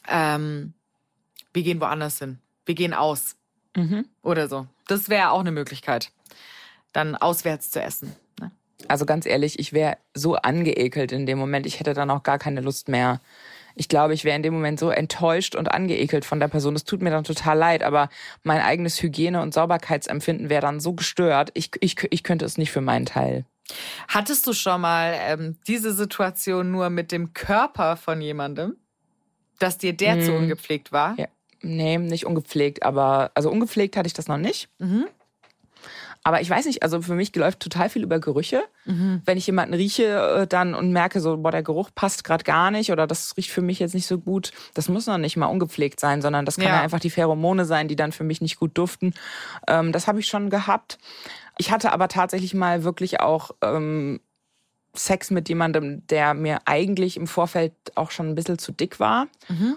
ähm, 0.06 0.74
wir 1.52 1.62
gehen 1.62 1.80
woanders 1.80 2.18
hin. 2.18 2.38
Wir 2.64 2.74
gehen 2.74 2.94
aus. 2.94 3.36
Oder 4.22 4.48
so. 4.48 4.66
Das 4.86 5.08
wäre 5.08 5.30
auch 5.30 5.40
eine 5.40 5.52
Möglichkeit, 5.52 6.10
dann 6.92 7.14
auswärts 7.14 7.70
zu 7.70 7.80
essen. 7.80 8.14
Also 8.86 9.06
ganz 9.06 9.26
ehrlich, 9.26 9.58
ich 9.58 9.72
wäre 9.72 9.96
so 10.14 10.36
angeekelt 10.36 11.10
in 11.12 11.26
dem 11.26 11.38
Moment, 11.38 11.66
ich 11.66 11.80
hätte 11.80 11.94
dann 11.94 12.10
auch 12.10 12.22
gar 12.22 12.38
keine 12.38 12.60
Lust 12.60 12.88
mehr. 12.88 13.20
Ich 13.74 13.88
glaube, 13.88 14.14
ich 14.14 14.24
wäre 14.24 14.36
in 14.36 14.42
dem 14.42 14.54
Moment 14.54 14.78
so 14.80 14.90
enttäuscht 14.90 15.54
und 15.54 15.70
angeekelt 15.72 16.24
von 16.24 16.40
der 16.40 16.48
Person. 16.48 16.74
Es 16.76 16.84
tut 16.84 17.00
mir 17.02 17.10
dann 17.10 17.24
total 17.24 17.56
leid, 17.58 17.82
aber 17.82 18.08
mein 18.42 18.60
eigenes 18.60 19.00
Hygiene- 19.02 19.40
und 19.42 19.54
Sauberkeitsempfinden 19.54 20.48
wäre 20.48 20.62
dann 20.62 20.80
so 20.80 20.94
gestört. 20.94 21.50
Ich, 21.54 21.70
ich, 21.80 21.96
ich 22.10 22.22
könnte 22.22 22.44
es 22.44 22.58
nicht 22.58 22.70
für 22.72 22.80
meinen 22.80 23.06
Teil. 23.06 23.44
Hattest 24.08 24.46
du 24.46 24.52
schon 24.52 24.80
mal 24.80 25.14
ähm, 25.20 25.58
diese 25.66 25.92
Situation 25.92 26.70
nur 26.70 26.88
mit 26.90 27.12
dem 27.12 27.34
Körper 27.34 27.96
von 27.96 28.20
jemandem, 28.20 28.76
dass 29.58 29.78
dir 29.78 29.92
der 29.92 30.20
zu 30.20 30.32
Mm. 30.32 30.36
ungepflegt 30.44 30.90
war? 30.92 31.14
Ja. 31.18 31.26
Nee, 31.60 31.98
nicht 31.98 32.24
ungepflegt, 32.26 32.82
aber 32.84 33.30
also 33.34 33.50
ungepflegt 33.50 33.96
hatte 33.96 34.06
ich 34.06 34.12
das 34.14 34.28
noch 34.28 34.38
nicht. 34.38 34.68
Mhm. 34.78 35.06
Aber 36.28 36.42
ich 36.42 36.50
weiß 36.50 36.66
nicht, 36.66 36.82
also 36.82 37.00
für 37.00 37.14
mich 37.14 37.34
läuft 37.34 37.60
total 37.60 37.88
viel 37.88 38.02
über 38.02 38.18
Gerüche. 38.18 38.62
Mhm. 38.84 39.22
Wenn 39.24 39.38
ich 39.38 39.46
jemanden 39.46 39.72
rieche 39.72 40.42
äh, 40.42 40.46
dann 40.46 40.74
und 40.74 40.92
merke 40.92 41.22
so, 41.22 41.38
boah, 41.38 41.50
der 41.50 41.62
Geruch 41.62 41.88
passt 41.94 42.22
gerade 42.22 42.44
gar 42.44 42.70
nicht 42.70 42.92
oder 42.92 43.06
das 43.06 43.34
riecht 43.38 43.50
für 43.50 43.62
mich 43.62 43.78
jetzt 43.78 43.94
nicht 43.94 44.06
so 44.06 44.18
gut, 44.18 44.52
das 44.74 44.90
muss 44.90 45.06
noch 45.06 45.16
nicht 45.16 45.38
mal 45.38 45.46
ungepflegt 45.46 45.98
sein, 45.98 46.20
sondern 46.20 46.44
das 46.44 46.56
kann 46.56 46.66
Ja. 46.66 46.74
ja 46.74 46.80
einfach 46.82 47.00
die 47.00 47.08
Pheromone 47.08 47.64
sein, 47.64 47.88
die 47.88 47.96
dann 47.96 48.12
für 48.12 48.24
mich 48.24 48.42
nicht 48.42 48.58
gut 48.60 48.76
duften. 48.76 49.14
Ähm, 49.68 49.90
das 49.90 50.06
habe 50.06 50.20
ich 50.20 50.26
schon 50.26 50.50
gehabt. 50.50 50.98
Ich 51.56 51.70
hatte 51.70 51.92
aber 51.92 52.08
tatsächlich 52.08 52.52
mal 52.52 52.84
wirklich 52.84 53.20
auch 53.20 53.52
ähm, 53.62 54.20
Sex 54.98 55.30
mit 55.30 55.48
jemandem, 55.48 56.06
der 56.08 56.34
mir 56.34 56.58
eigentlich 56.64 57.16
im 57.16 57.26
Vorfeld 57.26 57.72
auch 57.94 58.10
schon 58.10 58.28
ein 58.28 58.34
bisschen 58.34 58.58
zu 58.58 58.72
dick 58.72 59.00
war. 59.00 59.26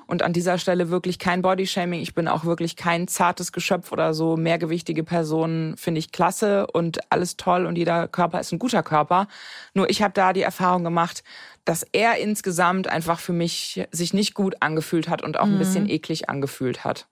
Und 0.08 0.22
an 0.24 0.34
dieser 0.34 0.58
Stelle 0.58 0.90
wirklich 0.90 1.20
kein 1.20 1.42
Bodyshaming. 1.42 2.02
Ich 2.02 2.14
bin 2.14 2.28
auch 2.28 2.46
wirklich 2.46 2.76
kein 2.76 3.08
zartes 3.08 3.52
Geschöpf 3.52 3.92
oder 3.92 4.14
so. 4.14 4.36
Mehrgewichtige 4.38 5.04
Personen 5.04 5.78
finde 5.78 6.00
ich 6.00 6.12
klasse 6.12 6.68
und 6.68 7.00
alles 7.12 7.38
toll 7.38 7.66
und 7.66 7.78
jeder 7.78 8.08
Körper 8.08 8.40
ist 8.40 8.52
ein 8.52 8.60
guter 8.60 8.84
Körper. 8.84 9.28
Nur 9.74 9.90
ich 9.90 10.02
habe 10.02 10.14
da 10.14 10.34
die 10.34 10.42
Erfahrung 10.42 10.84
gemacht, 10.84 11.24
dass 11.66 11.84
er 11.92 12.18
insgesamt 12.18 12.88
einfach 12.88 13.20
für 13.20 13.34
mich 13.34 13.86
sich 13.92 14.14
nicht 14.14 14.34
gut 14.34 14.56
angefühlt 14.62 15.08
hat 15.08 15.22
und 15.22 15.40
auch 15.40 15.46
ein 15.46 15.60
bisschen 15.60 15.88
eklig 15.90 16.30
angefühlt 16.30 16.84
hat. 16.84 17.08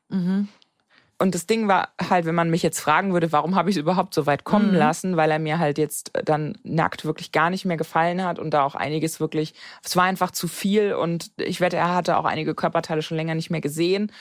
Und 1.22 1.36
das 1.36 1.46
Ding 1.46 1.68
war 1.68 1.90
halt, 2.10 2.26
wenn 2.26 2.34
man 2.34 2.50
mich 2.50 2.64
jetzt 2.64 2.80
fragen 2.80 3.12
würde, 3.12 3.34
warum 3.34 3.56
habe 3.56 3.70
ich 3.70 3.76
es 3.76 3.82
überhaupt 3.82 4.14
so 4.14 4.26
weit 4.26 4.46
kommen 4.46 4.72
mhm. 4.72 4.78
lassen, 4.78 5.18
weil 5.18 5.30
er 5.30 5.40
mir 5.40 5.60
halt 5.60 5.78
jetzt 5.78 6.12
dann 6.24 6.58
nackt 6.64 7.04
wirklich 7.04 7.34
gar 7.34 7.50
nicht 7.50 7.66
mehr 7.66 7.76
gefallen 7.76 8.24
hat 8.24 8.40
und 8.40 8.52
da 8.52 8.64
auch 8.64 8.76
einiges 8.76 9.20
wirklich, 9.20 9.54
es 9.84 9.98
war 9.98 10.06
einfach 10.06 10.32
zu 10.32 10.48
viel 10.48 10.94
und 10.94 11.32
ich 11.38 11.60
wette, 11.60 11.76
er 11.76 11.94
hatte 11.94 12.18
auch 12.18 12.26
einige 12.26 12.56
Körperteile 12.56 13.02
schon 13.02 13.18
länger 13.18 13.36
nicht 13.36 13.50
mehr 13.50 13.60
gesehen. 13.60 14.14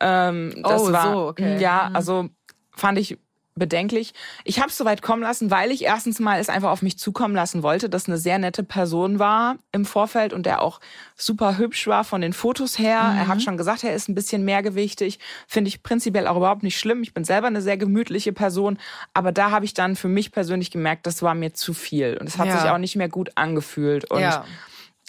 Ähm, 0.00 0.54
das 0.62 0.82
oh, 0.82 0.92
war, 0.92 1.12
so, 1.12 1.26
okay. 1.26 1.58
Ja, 1.60 1.88
mhm. 1.88 1.96
also 1.96 2.28
fand 2.70 2.98
ich 2.98 3.18
bedenklich. 3.54 4.14
Ich 4.42 4.58
habe 4.58 4.68
es 4.68 4.76
so 4.76 4.84
weit 4.84 5.00
kommen 5.00 5.22
lassen, 5.22 5.50
weil 5.50 5.70
ich 5.70 5.84
erstens 5.84 6.18
mal 6.18 6.40
es 6.40 6.48
einfach 6.48 6.70
auf 6.70 6.82
mich 6.82 6.98
zukommen 6.98 7.34
lassen 7.34 7.62
wollte, 7.62 7.88
dass 7.88 8.08
eine 8.08 8.18
sehr 8.18 8.38
nette 8.38 8.64
Person 8.64 9.18
war 9.18 9.56
im 9.70 9.84
Vorfeld 9.84 10.32
und 10.32 10.44
der 10.44 10.60
auch 10.60 10.80
super 11.16 11.56
hübsch 11.56 11.86
war 11.86 12.04
von 12.04 12.20
den 12.20 12.32
Fotos 12.32 12.78
her. 12.78 13.02
Mhm. 13.04 13.18
Er 13.18 13.28
hat 13.28 13.42
schon 13.42 13.56
gesagt, 13.56 13.84
er 13.84 13.94
ist 13.94 14.08
ein 14.08 14.14
bisschen 14.14 14.44
mehrgewichtig. 14.44 15.20
Finde 15.46 15.68
ich 15.68 15.82
prinzipiell 15.82 16.26
auch 16.26 16.36
überhaupt 16.36 16.64
nicht 16.64 16.78
schlimm. 16.78 17.02
Ich 17.02 17.14
bin 17.14 17.24
selber 17.24 17.46
eine 17.46 17.62
sehr 17.62 17.76
gemütliche 17.76 18.32
Person, 18.32 18.78
aber 19.12 19.30
da 19.30 19.50
habe 19.50 19.64
ich 19.64 19.74
dann 19.74 19.94
für 19.94 20.08
mich 20.08 20.32
persönlich 20.32 20.70
gemerkt, 20.70 21.06
das 21.06 21.22
war 21.22 21.34
mir 21.34 21.54
zu 21.54 21.74
viel 21.74 22.16
und 22.20 22.26
es 22.26 22.38
hat 22.38 22.48
ja. 22.48 22.58
sich 22.58 22.70
auch 22.70 22.78
nicht 22.78 22.96
mehr 22.96 23.08
gut 23.08 23.30
angefühlt 23.36 24.10
und 24.10 24.20
ja. 24.20 24.44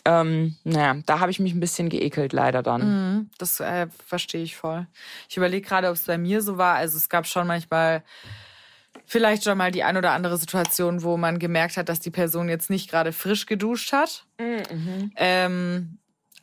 Ähm, 0.06 0.56
naja, 0.64 1.02
da 1.06 1.20
habe 1.20 1.32
ich 1.32 1.40
mich 1.40 1.54
ein 1.54 1.60
bisschen 1.60 1.90
geekelt, 1.90 2.32
leider 2.32 2.62
dann. 2.62 2.82
Mhm, 2.82 3.30
das 3.40 3.60
äh, 3.60 3.88
verstehe 4.06 4.44
ich 4.44 4.56
voll. 4.56 4.88
Ich 5.28 5.38
überlege 5.38 5.68
gerade, 5.68 5.90
ob 5.90 5.96
es 5.96 6.04
bei 6.04 6.18
mir 6.18 6.42
so 6.42 6.58
war. 6.58 6.76
Also 6.76 6.98
es 6.98 7.10
gab 7.10 7.26
schon 7.26 7.48
manchmal 7.48 8.04
vielleicht 9.06 9.44
schon 9.44 9.58
mal 9.58 9.72
die 9.72 9.84
ein 9.84 9.98
oder 9.98 10.12
andere 10.12 10.38
Situation, 10.38 11.04
wo 11.04 11.18
man 11.18 11.40
gemerkt 11.40 11.78
hat, 11.78 11.90
dass 11.90 12.00
die 12.00 12.12
Person 12.12 12.50
jetzt 12.50 12.70
nicht 12.70 12.90
gerade 12.90 13.12
frisch 13.12 13.46
geduscht 13.48 13.92
hat. 13.94 14.26
Mhm. 14.40 15.12
Ähm, 15.16 15.98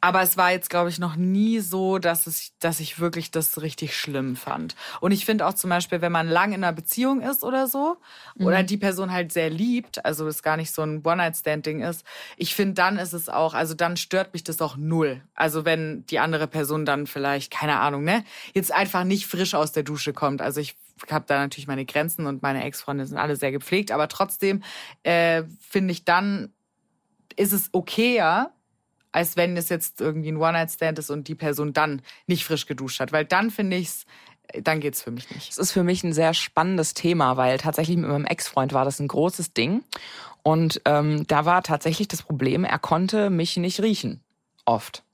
aber 0.05 0.21
es 0.21 0.37
war 0.37 0.51
jetzt, 0.51 0.69
glaube 0.69 0.91
ich, 0.91 0.99
noch 0.99 1.15
nie 1.15 1.61
so, 1.61 1.99
dass, 1.99 2.27
es, 2.27 2.59
dass 2.59 2.81
ich 2.81 2.99
wirklich 2.99 3.31
das 3.31 3.63
richtig 3.63 3.97
schlimm 3.97 4.35
fand. 4.35 4.75
Und 5.01 5.13
ich 5.13 5.25
finde 5.25 5.47
auch 5.47 5.55
zum 5.55 5.71
Beispiel, 5.71 6.01
wenn 6.01 6.11
man 6.11 6.27
lang 6.29 6.53
in 6.53 6.65
einer 6.65 6.73
Beziehung 6.73 7.21
ist 7.21 7.45
oder 7.45 7.69
so, 7.69 7.99
mhm. 8.35 8.47
oder 8.47 8.63
die 8.65 8.79
Person 8.79 9.13
halt 9.13 9.33
sehr 9.33 9.49
liebt, 9.49 10.05
also 10.05 10.27
es 10.27 10.43
gar 10.43 10.57
nicht 10.57 10.75
so 10.75 10.83
ein 10.83 11.03
One-Night-Stand-Ding 11.05 11.83
ist, 11.83 12.05
ich 12.37 12.57
finde, 12.57 12.75
dann 12.75 12.99
ist 12.99 13.13
es 13.13 13.29
auch, 13.29 13.55
also 13.55 13.75
dann 13.75 13.97
stört 13.97 14.33
mich 14.33 14.43
das 14.43 14.61
auch 14.61 14.77
null. 14.77 15.23
Also 15.37 15.65
wenn 15.65 16.05
die 16.07 16.19
andere 16.19 16.49
Person 16.49 16.85
dann 16.85 17.07
vielleicht, 17.07 17.53
keine 17.53 17.79
Ahnung, 17.79 18.03
ne, 18.03 18.25
jetzt 18.55 18.73
einfach 18.73 19.05
nicht 19.05 19.27
frisch 19.27 19.55
aus 19.55 19.71
der 19.71 19.85
Dusche 19.85 20.13
kommt. 20.13 20.43
Also 20.43 20.61
ich 20.61 20.75
habe 21.13 21.27
da 21.29 21.39
natürlich 21.39 21.69
meine 21.69 21.87
Grenzen 21.87 22.27
und 22.27 22.43
meine 22.43 22.65
Ex-Freunde 22.65 23.07
sind 23.07 23.19
alle 23.19 23.37
sehr 23.37 23.53
gepflegt, 23.53 23.93
aber 23.93 24.09
trotzdem 24.09 24.65
äh, 25.05 25.45
finde 25.61 25.93
ich 25.93 26.05
dann 26.05 26.53
ist 27.37 27.53
es 27.53 27.71
okayer, 27.73 28.53
als 29.13 29.37
wenn 29.37 29.57
es 29.57 29.69
jetzt 29.69 30.01
irgendwie 30.01 30.31
ein 30.31 30.37
One-Night-Stand 30.37 30.99
ist 30.99 31.11
und 31.11 31.29
die 31.29 31.35
Person 31.35 31.73
dann 31.73 32.03
nicht 32.27 32.45
frisch 32.45 32.67
geduscht 32.67 33.01
hat. 33.01 33.13
Weil 33.13 33.25
dann 33.25 33.51
finde 33.51 33.77
ich 33.77 33.89
es, 33.89 34.07
dann 34.63 34.81
geht's 34.81 35.03
für 35.03 35.11
mich 35.11 35.31
nicht. 35.31 35.53
Es 35.53 35.59
ist 35.59 35.73
für 35.73 35.85
mich 35.85 36.03
ein 36.03 36.13
sehr 36.13 36.35
spannendes 36.35 36.95
Thema, 36.95 37.37
weil 37.37 37.59
tatsächlich 37.59 37.97
mit 37.97 38.09
meinem 38.09 38.25
Ex-Freund 38.25 38.73
war 38.73 38.85
das 38.85 38.99
ein 38.99 39.09
großes 39.09 39.53
Ding. 39.53 39.85
Und 40.43 40.81
ähm, 40.87 41.27
da 41.27 41.45
war 41.45 41.63
tatsächlich 41.63 42.09
das 42.09 42.23
Problem, 42.23 42.65
er 42.65 42.79
konnte 42.79 43.31
mich 43.31 43.57
nicht 43.57 43.81
riechen. 43.81 44.21
Oft. 44.65 45.05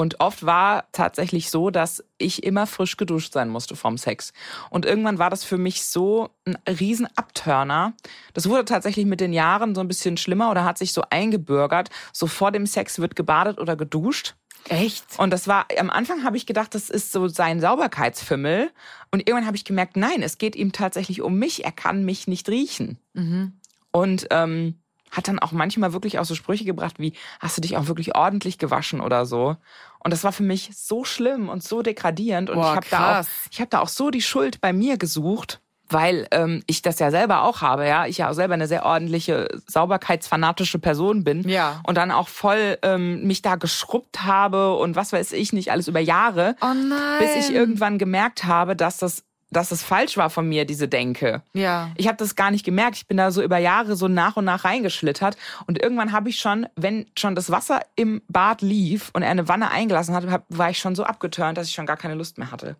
Und 0.00 0.18
oft 0.18 0.46
war 0.46 0.86
tatsächlich 0.92 1.50
so, 1.50 1.68
dass 1.68 2.02
ich 2.16 2.42
immer 2.42 2.66
frisch 2.66 2.96
geduscht 2.96 3.34
sein 3.34 3.50
musste 3.50 3.76
vom 3.76 3.98
Sex. 3.98 4.32
Und 4.70 4.86
irgendwann 4.86 5.18
war 5.18 5.28
das 5.28 5.44
für 5.44 5.58
mich 5.58 5.84
so 5.84 6.30
ein 6.46 6.56
riesen 6.66 7.06
Abturner. 7.16 7.92
Das 8.32 8.48
wurde 8.48 8.64
tatsächlich 8.64 9.04
mit 9.04 9.20
den 9.20 9.34
Jahren 9.34 9.74
so 9.74 9.82
ein 9.82 9.88
bisschen 9.88 10.16
schlimmer 10.16 10.50
oder 10.50 10.64
hat 10.64 10.78
sich 10.78 10.94
so 10.94 11.02
eingebürgert. 11.10 11.90
So 12.14 12.26
vor 12.26 12.50
dem 12.50 12.64
Sex 12.64 12.98
wird 12.98 13.14
gebadet 13.14 13.58
oder 13.58 13.76
geduscht. 13.76 14.36
Echt? 14.70 15.04
Und 15.18 15.34
das 15.34 15.46
war, 15.46 15.66
am 15.78 15.90
Anfang 15.90 16.24
habe 16.24 16.38
ich 16.38 16.46
gedacht, 16.46 16.74
das 16.74 16.88
ist 16.88 17.12
so 17.12 17.28
sein 17.28 17.60
Sauberkeitsfimmel. 17.60 18.70
Und 19.10 19.28
irgendwann 19.28 19.44
habe 19.44 19.58
ich 19.58 19.66
gemerkt, 19.66 19.98
nein, 19.98 20.22
es 20.22 20.38
geht 20.38 20.56
ihm 20.56 20.72
tatsächlich 20.72 21.20
um 21.20 21.38
mich. 21.38 21.66
Er 21.66 21.72
kann 21.72 22.06
mich 22.06 22.26
nicht 22.26 22.48
riechen. 22.48 22.98
Mhm. 23.12 23.52
Und 23.92 24.28
ähm, 24.30 24.79
hat 25.10 25.28
dann 25.28 25.38
auch 25.38 25.52
manchmal 25.52 25.92
wirklich 25.92 26.18
auch 26.18 26.24
so 26.24 26.34
Sprüche 26.34 26.64
gebracht 26.64 26.98
wie, 26.98 27.12
hast 27.40 27.56
du 27.56 27.60
dich 27.60 27.76
auch 27.76 27.86
wirklich 27.86 28.14
ordentlich 28.14 28.58
gewaschen 28.58 29.00
oder 29.00 29.26
so? 29.26 29.56
Und 29.98 30.12
das 30.12 30.24
war 30.24 30.32
für 30.32 30.42
mich 30.42 30.70
so 30.74 31.04
schlimm 31.04 31.48
und 31.48 31.62
so 31.62 31.82
degradierend. 31.82 32.50
Und 32.50 32.56
Boah, 32.56 32.70
ich 32.70 32.76
habe 32.76 32.86
da, 32.90 33.20
auch, 33.20 33.24
ich 33.50 33.60
hab 33.60 33.70
da 33.70 33.80
auch 33.80 33.88
so 33.88 34.10
die 34.10 34.22
Schuld 34.22 34.60
bei 34.60 34.72
mir 34.72 34.96
gesucht, 34.96 35.60
weil 35.90 36.26
ähm, 36.30 36.62
ich 36.66 36.82
das 36.82 36.98
ja 37.00 37.10
selber 37.10 37.42
auch 37.42 37.60
habe, 37.60 37.86
ja. 37.86 38.06
Ich 38.06 38.18
ja 38.18 38.30
auch 38.30 38.34
selber 38.34 38.54
eine 38.54 38.68
sehr 38.68 38.86
ordentliche, 38.86 39.48
sauberkeitsfanatische 39.66 40.78
Person 40.78 41.24
bin. 41.24 41.46
Ja. 41.48 41.80
Und 41.84 41.96
dann 41.96 42.12
auch 42.12 42.28
voll 42.28 42.78
ähm, 42.82 43.26
mich 43.26 43.42
da 43.42 43.56
geschrubbt 43.56 44.22
habe 44.22 44.76
und 44.76 44.96
was 44.96 45.12
weiß 45.12 45.32
ich 45.32 45.52
nicht, 45.52 45.72
alles 45.72 45.88
über 45.88 46.00
Jahre. 46.00 46.54
Oh 46.62 46.72
nein. 46.72 47.18
Bis 47.18 47.48
ich 47.48 47.54
irgendwann 47.54 47.98
gemerkt 47.98 48.44
habe, 48.44 48.76
dass 48.76 48.98
das 48.98 49.24
dass 49.50 49.72
es 49.72 49.82
falsch 49.82 50.16
war 50.16 50.30
von 50.30 50.48
mir, 50.48 50.64
diese 50.64 50.88
Denke. 50.88 51.42
Ja. 51.52 51.90
Ich 51.96 52.06
habe 52.06 52.16
das 52.16 52.36
gar 52.36 52.50
nicht 52.50 52.64
gemerkt. 52.64 52.96
Ich 52.96 53.06
bin 53.06 53.16
da 53.16 53.30
so 53.30 53.42
über 53.42 53.58
Jahre 53.58 53.96
so 53.96 54.08
nach 54.08 54.36
und 54.36 54.44
nach 54.44 54.64
reingeschlittert. 54.64 55.36
Und 55.66 55.82
irgendwann 55.82 56.12
habe 56.12 56.28
ich 56.28 56.38
schon, 56.38 56.66
wenn 56.76 57.06
schon 57.18 57.34
das 57.34 57.50
Wasser 57.50 57.80
im 57.96 58.22
Bad 58.28 58.62
lief 58.62 59.10
und 59.12 59.22
er 59.22 59.30
eine 59.30 59.48
Wanne 59.48 59.70
eingelassen 59.70 60.14
hat, 60.14 60.42
war 60.48 60.70
ich 60.70 60.78
schon 60.78 60.94
so 60.94 61.04
abgeturnt, 61.04 61.58
dass 61.58 61.66
ich 61.66 61.74
schon 61.74 61.86
gar 61.86 61.96
keine 61.96 62.14
Lust 62.14 62.38
mehr 62.38 62.50
hatte. 62.50 62.76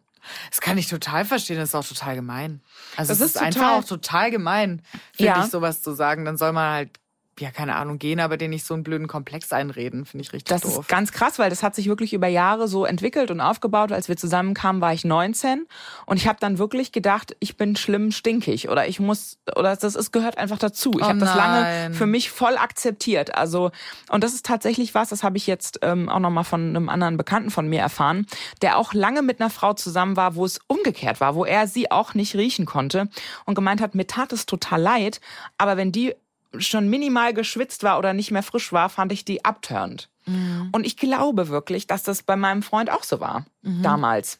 Das 0.50 0.60
kann 0.60 0.78
ich 0.78 0.86
total 0.86 1.24
verstehen. 1.24 1.56
Das 1.56 1.70
ist 1.70 1.74
auch 1.74 1.86
total 1.86 2.14
gemein. 2.14 2.60
Also 2.96 3.12
das 3.12 3.20
es 3.20 3.26
ist, 3.26 3.36
ist 3.36 3.42
einfach 3.42 3.72
auch 3.72 3.84
total 3.84 4.30
gemein, 4.30 4.82
finde 5.12 5.32
ja. 5.32 5.44
ich, 5.44 5.50
sowas 5.50 5.82
zu 5.82 5.92
sagen. 5.92 6.24
Dann 6.24 6.36
soll 6.36 6.52
man 6.52 6.72
halt 6.72 6.90
ja, 7.40 7.50
keine 7.50 7.76
Ahnung, 7.76 7.98
gehen, 7.98 8.20
aber 8.20 8.36
den 8.36 8.50
nicht 8.50 8.64
so 8.64 8.74
einen 8.74 8.82
blöden 8.82 9.08
Komplex 9.08 9.52
einreden, 9.52 10.04
finde 10.04 10.22
ich 10.22 10.32
richtig 10.32 10.48
das 10.48 10.62
doof. 10.62 10.74
Das 10.76 10.80
ist 10.80 10.88
ganz 10.88 11.12
krass, 11.12 11.38
weil 11.38 11.50
das 11.50 11.62
hat 11.62 11.74
sich 11.74 11.86
wirklich 11.86 12.12
über 12.12 12.26
Jahre 12.26 12.68
so 12.68 12.84
entwickelt 12.84 13.30
und 13.30 13.40
aufgebaut. 13.40 13.92
Als 13.92 14.08
wir 14.08 14.16
zusammenkamen, 14.16 14.82
war 14.82 14.92
ich 14.92 15.04
19 15.04 15.66
und 16.06 16.16
ich 16.18 16.28
habe 16.28 16.38
dann 16.40 16.58
wirklich 16.58 16.92
gedacht, 16.92 17.36
ich 17.40 17.56
bin 17.56 17.76
schlimm 17.76 18.12
stinkig 18.12 18.68
oder 18.68 18.86
ich 18.86 19.00
muss 19.00 19.38
oder 19.56 19.74
das 19.74 19.94
ist 19.94 20.12
gehört 20.12 20.38
einfach 20.38 20.58
dazu. 20.58 20.92
Ich 20.96 21.04
oh 21.04 21.08
habe 21.08 21.18
das 21.18 21.34
lange 21.34 21.94
für 21.94 22.06
mich 22.06 22.30
voll 22.30 22.56
akzeptiert. 22.56 23.34
Also 23.34 23.70
und 24.10 24.24
das 24.24 24.34
ist 24.34 24.44
tatsächlich 24.44 24.94
was, 24.94 25.08
das 25.08 25.22
habe 25.22 25.36
ich 25.36 25.46
jetzt 25.46 25.80
ähm, 25.82 26.08
auch 26.08 26.20
noch 26.20 26.30
mal 26.30 26.44
von 26.44 26.68
einem 26.68 26.88
anderen 26.88 27.16
Bekannten 27.16 27.50
von 27.50 27.68
mir 27.68 27.80
erfahren, 27.80 28.26
der 28.62 28.78
auch 28.78 28.92
lange 28.92 29.22
mit 29.22 29.40
einer 29.40 29.50
Frau 29.50 29.72
zusammen 29.72 30.16
war, 30.16 30.34
wo 30.34 30.44
es 30.44 30.60
umgekehrt 30.66 31.20
war, 31.20 31.34
wo 31.34 31.44
er 31.44 31.66
sie 31.66 31.90
auch 31.90 32.14
nicht 32.14 32.34
riechen 32.34 32.66
konnte 32.66 33.08
und 33.44 33.54
gemeint 33.54 33.80
hat, 33.80 33.94
mir 33.94 34.06
tat 34.06 34.32
es 34.32 34.46
total 34.46 34.80
leid, 34.80 35.20
aber 35.58 35.76
wenn 35.76 35.92
die 35.92 36.14
schon 36.58 36.88
minimal 36.88 37.34
geschwitzt 37.34 37.82
war 37.82 37.98
oder 37.98 38.12
nicht 38.12 38.30
mehr 38.30 38.42
frisch 38.42 38.72
war, 38.72 38.88
fand 38.88 39.12
ich 39.12 39.24
die 39.24 39.44
abturnt. 39.44 40.08
Mhm. 40.26 40.68
Und 40.72 40.86
ich 40.86 40.96
glaube 40.96 41.48
wirklich, 41.48 41.86
dass 41.86 42.02
das 42.02 42.22
bei 42.22 42.36
meinem 42.36 42.62
Freund 42.62 42.90
auch 42.90 43.04
so 43.04 43.20
war, 43.20 43.46
mhm. 43.62 43.82
damals. 43.82 44.38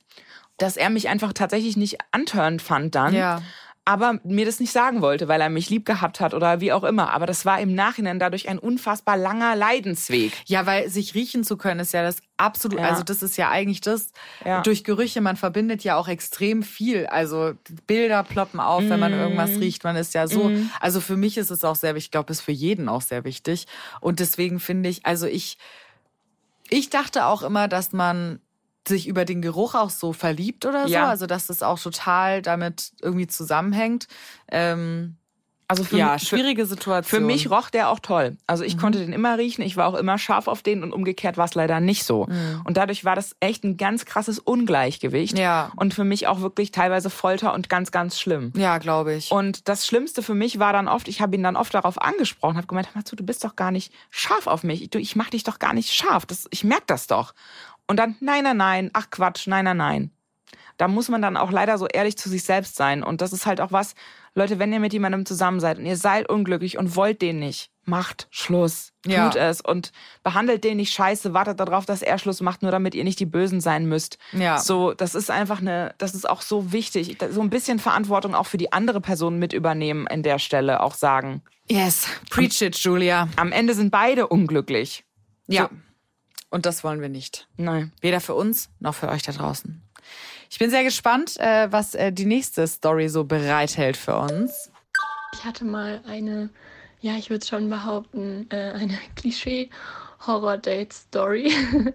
Dass 0.56 0.76
er 0.76 0.90
mich 0.90 1.08
einfach 1.08 1.32
tatsächlich 1.32 1.76
nicht 1.76 1.98
antörend 2.12 2.60
fand 2.60 2.94
dann. 2.94 3.14
Ja 3.14 3.42
aber 3.90 4.20
mir 4.22 4.46
das 4.46 4.60
nicht 4.60 4.70
sagen 4.70 5.02
wollte, 5.02 5.26
weil 5.26 5.40
er 5.40 5.48
mich 5.48 5.68
lieb 5.68 5.84
gehabt 5.84 6.20
hat 6.20 6.32
oder 6.32 6.60
wie 6.60 6.72
auch 6.72 6.84
immer. 6.84 7.12
Aber 7.12 7.26
das 7.26 7.44
war 7.44 7.60
im 7.60 7.74
Nachhinein 7.74 8.20
dadurch 8.20 8.48
ein 8.48 8.60
unfassbar 8.60 9.16
langer 9.16 9.56
Leidensweg. 9.56 10.32
Ja, 10.46 10.64
weil 10.64 10.88
sich 10.88 11.16
riechen 11.16 11.42
zu 11.42 11.56
können 11.56 11.80
ist 11.80 11.92
ja 11.92 12.04
das 12.04 12.18
absolut, 12.36 12.78
ja. 12.78 12.88
also 12.88 13.02
das 13.02 13.20
ist 13.20 13.36
ja 13.36 13.50
eigentlich 13.50 13.80
das, 13.80 14.12
ja. 14.44 14.60
durch 14.60 14.84
Gerüche, 14.84 15.20
man 15.20 15.34
verbindet 15.34 15.82
ja 15.82 15.96
auch 15.96 16.06
extrem 16.06 16.62
viel. 16.62 17.06
Also 17.06 17.54
Bilder 17.88 18.22
ploppen 18.22 18.60
auf, 18.60 18.84
mm. 18.84 18.90
wenn 18.90 19.00
man 19.00 19.12
irgendwas 19.12 19.50
mhm. 19.50 19.58
riecht. 19.58 19.82
Man 19.82 19.96
ist 19.96 20.14
ja 20.14 20.28
so, 20.28 20.50
mm. 20.50 20.70
also 20.78 21.00
für 21.00 21.16
mich 21.16 21.36
ist 21.36 21.50
es 21.50 21.64
auch 21.64 21.74
sehr 21.74 21.96
wichtig, 21.96 22.06
ich 22.06 22.10
glaube, 22.12 22.30
es 22.30 22.38
ist 22.38 22.44
für 22.44 22.52
jeden 22.52 22.88
auch 22.88 23.02
sehr 23.02 23.24
wichtig. 23.24 23.66
Und 24.00 24.20
deswegen 24.20 24.60
finde 24.60 24.88
ich, 24.88 25.04
also 25.04 25.26
ich, 25.26 25.58
ich 26.68 26.90
dachte 26.90 27.26
auch 27.26 27.42
immer, 27.42 27.66
dass 27.66 27.92
man 27.92 28.38
sich 28.88 29.06
über 29.06 29.24
den 29.24 29.42
Geruch 29.42 29.74
auch 29.74 29.90
so 29.90 30.12
verliebt 30.12 30.66
oder 30.66 30.86
so. 30.86 30.94
Ja. 30.94 31.08
Also 31.08 31.26
dass 31.26 31.46
das 31.46 31.62
auch 31.62 31.78
total 31.78 32.42
damit 32.42 32.92
irgendwie 33.00 33.26
zusammenhängt. 33.26 34.06
Ähm, 34.50 35.16
also 35.70 35.84
für 35.84 35.96
ja, 35.96 36.18
schwierige 36.18 36.66
Situation. 36.66 37.20
Für 37.20 37.24
mich 37.24 37.50
roch 37.50 37.70
der 37.70 37.88
auch 37.88 38.00
toll. 38.00 38.36
Also 38.46 38.64
ich 38.64 38.76
mhm. 38.76 38.80
konnte 38.80 38.98
den 38.98 39.12
immer 39.12 39.38
riechen. 39.38 39.62
Ich 39.62 39.76
war 39.76 39.86
auch 39.86 39.94
immer 39.94 40.18
scharf 40.18 40.48
auf 40.48 40.62
den 40.62 40.82
und 40.82 40.92
umgekehrt 40.92 41.36
war 41.36 41.44
es 41.44 41.54
leider 41.54 41.80
nicht 41.80 42.04
so. 42.04 42.26
Mhm. 42.26 42.62
Und 42.64 42.76
dadurch 42.76 43.04
war 43.04 43.14
das 43.14 43.36
echt 43.40 43.64
ein 43.64 43.76
ganz 43.76 44.04
krasses 44.04 44.38
Ungleichgewicht. 44.38 45.38
Ja. 45.38 45.70
Und 45.76 45.94
für 45.94 46.04
mich 46.04 46.26
auch 46.26 46.40
wirklich 46.40 46.72
teilweise 46.72 47.10
Folter 47.10 47.54
und 47.54 47.68
ganz, 47.68 47.90
ganz 47.92 48.18
schlimm. 48.18 48.52
Ja, 48.56 48.78
glaube 48.78 49.14
ich. 49.14 49.30
Und 49.30 49.68
das 49.68 49.86
Schlimmste 49.86 50.22
für 50.22 50.34
mich 50.34 50.58
war 50.58 50.72
dann 50.72 50.88
oft, 50.88 51.08
ich 51.08 51.20
habe 51.20 51.36
ihn 51.36 51.42
dann 51.42 51.56
oft 51.56 51.72
darauf 51.72 52.00
angesprochen, 52.00 52.56
habe 52.56 52.66
gemeint, 52.66 52.88
Matsu, 52.94 53.16
du 53.16 53.24
bist 53.24 53.44
doch 53.44 53.56
gar 53.56 53.70
nicht 53.70 53.92
scharf 54.10 54.46
auf 54.46 54.64
mich. 54.64 54.82
Ich, 54.82 54.94
ich 54.94 55.16
mach 55.16 55.30
dich 55.30 55.44
doch 55.44 55.58
gar 55.58 55.72
nicht 55.72 55.92
scharf. 55.92 56.26
Das, 56.26 56.46
ich 56.50 56.64
merk 56.64 56.86
das 56.86 57.06
doch. 57.06 57.34
Und 57.86 57.96
dann, 57.96 58.16
nein, 58.20 58.44
nein, 58.44 58.56
nein, 58.56 58.90
ach 58.92 59.10
Quatsch, 59.10 59.46
nein, 59.46 59.64
nein, 59.64 59.76
nein. 59.76 60.10
Da 60.76 60.88
muss 60.88 61.08
man 61.08 61.20
dann 61.20 61.36
auch 61.36 61.50
leider 61.50 61.76
so 61.76 61.86
ehrlich 61.86 62.16
zu 62.16 62.28
sich 62.28 62.42
selbst 62.42 62.76
sein. 62.76 63.02
Und 63.02 63.20
das 63.20 63.32
ist 63.32 63.44
halt 63.44 63.60
auch 63.60 63.70
was, 63.70 63.94
Leute, 64.34 64.58
wenn 64.58 64.72
ihr 64.72 64.80
mit 64.80 64.92
jemandem 64.92 65.26
zusammen 65.26 65.60
seid 65.60 65.78
und 65.78 65.86
ihr 65.86 65.96
seid 65.96 66.28
unglücklich 66.28 66.78
und 66.78 66.94
wollt 66.94 67.20
den 67.20 67.40
nicht, 67.40 67.70
macht 67.84 68.28
Schluss. 68.30 68.92
Tut 69.02 69.12
ja. 69.12 69.32
es 69.34 69.60
und 69.60 69.92
behandelt 70.22 70.62
den 70.62 70.76
nicht 70.76 70.92
scheiße, 70.92 71.34
wartet 71.34 71.58
darauf, 71.58 71.84
dass 71.84 72.02
er 72.02 72.18
Schluss 72.18 72.40
macht, 72.40 72.62
nur 72.62 72.70
damit 72.70 72.94
ihr 72.94 73.02
nicht 73.02 73.18
die 73.18 73.26
Bösen 73.26 73.60
sein 73.60 73.86
müsst. 73.86 74.18
Ja. 74.32 74.58
So, 74.58 74.92
das 74.92 75.14
ist 75.14 75.30
einfach 75.30 75.60
eine, 75.60 75.94
das 75.98 76.14
ist 76.14 76.28
auch 76.28 76.42
so 76.42 76.72
wichtig. 76.72 77.18
So 77.30 77.40
ein 77.40 77.50
bisschen 77.50 77.78
Verantwortung 77.80 78.34
auch 78.34 78.46
für 78.46 78.58
die 78.58 78.72
andere 78.72 79.00
Person 79.00 79.38
mit 79.38 79.52
übernehmen 79.52 80.06
in 80.06 80.22
der 80.22 80.38
Stelle, 80.38 80.80
auch 80.80 80.94
sagen. 80.94 81.42
Yes, 81.68 82.06
preach 82.30 82.62
it, 82.62 82.76
Julia. 82.76 83.28
Am 83.36 83.52
Ende 83.52 83.74
sind 83.74 83.90
beide 83.90 84.28
unglücklich. 84.28 85.04
Ja. 85.48 85.68
So. 85.70 85.76
Und 86.50 86.66
das 86.66 86.82
wollen 86.84 87.00
wir 87.00 87.08
nicht. 87.08 87.48
Nein. 87.56 87.92
Weder 88.00 88.20
für 88.20 88.34
uns 88.34 88.70
noch 88.80 88.94
für 88.94 89.08
euch 89.08 89.22
da 89.22 89.32
draußen. 89.32 89.82
Ich 90.52 90.58
bin 90.58 90.68
sehr 90.68 90.82
gespannt, 90.82 91.38
äh, 91.38 91.70
was 91.70 91.94
äh, 91.94 92.12
die 92.12 92.26
nächste 92.26 92.66
Story 92.66 93.08
so 93.08 93.22
bereithält 93.22 93.96
für 93.96 94.16
uns. 94.16 94.70
Ich 95.32 95.44
hatte 95.44 95.64
mal 95.64 96.00
eine, 96.06 96.50
ja, 97.00 97.14
ich 97.16 97.30
würde 97.30 97.46
schon 97.46 97.70
behaupten, 97.70 98.46
äh, 98.50 98.72
eine 98.72 98.98
Klischee. 99.16 99.70
Horror-Date-Story. 100.26 101.50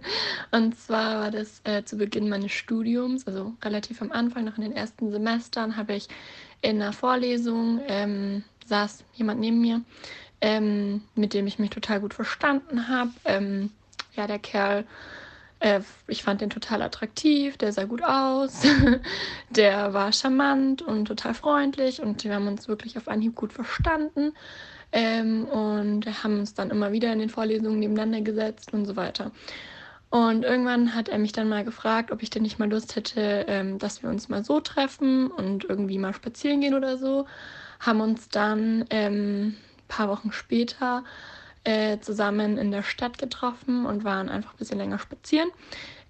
und 0.50 0.76
zwar 0.76 1.20
war 1.20 1.30
das 1.30 1.60
äh, 1.62 1.84
zu 1.84 1.96
Beginn 1.96 2.28
meines 2.28 2.50
Studiums, 2.50 3.24
also 3.24 3.52
relativ 3.64 4.02
am 4.02 4.10
Anfang, 4.10 4.44
noch 4.44 4.56
in 4.56 4.64
den 4.64 4.72
ersten 4.72 5.12
Semestern, 5.12 5.76
habe 5.76 5.94
ich 5.94 6.08
in 6.60 6.82
einer 6.82 6.92
Vorlesung, 6.92 7.80
ähm, 7.86 8.42
saß 8.64 9.04
jemand 9.14 9.38
neben 9.38 9.60
mir, 9.60 9.82
ähm, 10.40 11.02
mit 11.14 11.34
dem 11.34 11.46
ich 11.46 11.60
mich 11.60 11.70
total 11.70 12.00
gut 12.00 12.14
verstanden 12.14 12.88
habe. 12.88 13.12
Ähm, 13.26 13.70
ja, 14.16 14.26
der 14.26 14.40
Kerl 14.40 14.84
äh, 15.60 15.80
ich 16.06 16.22
fand 16.22 16.40
den 16.40 16.50
total 16.50 16.82
attraktiv, 16.82 17.56
der 17.56 17.72
sah 17.72 17.84
gut 17.84 18.02
aus, 18.02 18.62
der 19.50 19.94
war 19.94 20.12
charmant 20.12 20.82
und 20.82 21.06
total 21.06 21.34
freundlich 21.34 22.00
und 22.00 22.24
wir 22.24 22.34
haben 22.34 22.46
uns 22.46 22.68
wirklich 22.68 22.96
auf 22.96 23.08
Anhieb 23.08 23.34
gut 23.34 23.52
verstanden 23.52 24.32
ähm, 24.92 25.44
und 25.46 26.06
haben 26.22 26.40
uns 26.40 26.54
dann 26.54 26.70
immer 26.70 26.92
wieder 26.92 27.12
in 27.12 27.18
den 27.18 27.30
Vorlesungen 27.30 27.78
nebeneinander 27.78 28.20
gesetzt 28.20 28.72
und 28.72 28.86
so 28.86 28.96
weiter. 28.96 29.32
Und 30.08 30.44
irgendwann 30.44 30.94
hat 30.94 31.08
er 31.08 31.18
mich 31.18 31.32
dann 31.32 31.48
mal 31.48 31.64
gefragt, 31.64 32.12
ob 32.12 32.22
ich 32.22 32.30
denn 32.30 32.42
nicht 32.42 32.58
mal 32.58 32.70
Lust 32.70 32.94
hätte, 32.94 33.44
ähm, 33.48 33.78
dass 33.78 34.02
wir 34.02 34.10
uns 34.10 34.28
mal 34.28 34.44
so 34.44 34.60
treffen 34.60 35.30
und 35.30 35.64
irgendwie 35.64 35.98
mal 35.98 36.14
spazieren 36.14 36.60
gehen 36.60 36.74
oder 36.74 36.96
so. 36.96 37.26
Haben 37.80 38.00
uns 38.00 38.28
dann 38.28 38.84
ähm, 38.90 39.56
ein 39.56 39.88
paar 39.88 40.08
Wochen 40.08 40.32
später 40.32 41.02
äh, 41.66 41.98
zusammen 42.00 42.58
in 42.58 42.70
der 42.70 42.82
Stadt 42.82 43.18
getroffen 43.18 43.86
und 43.86 44.04
waren 44.04 44.28
einfach 44.28 44.54
ein 44.54 44.58
bisschen 44.58 44.78
länger 44.78 44.98
spazieren. 44.98 45.50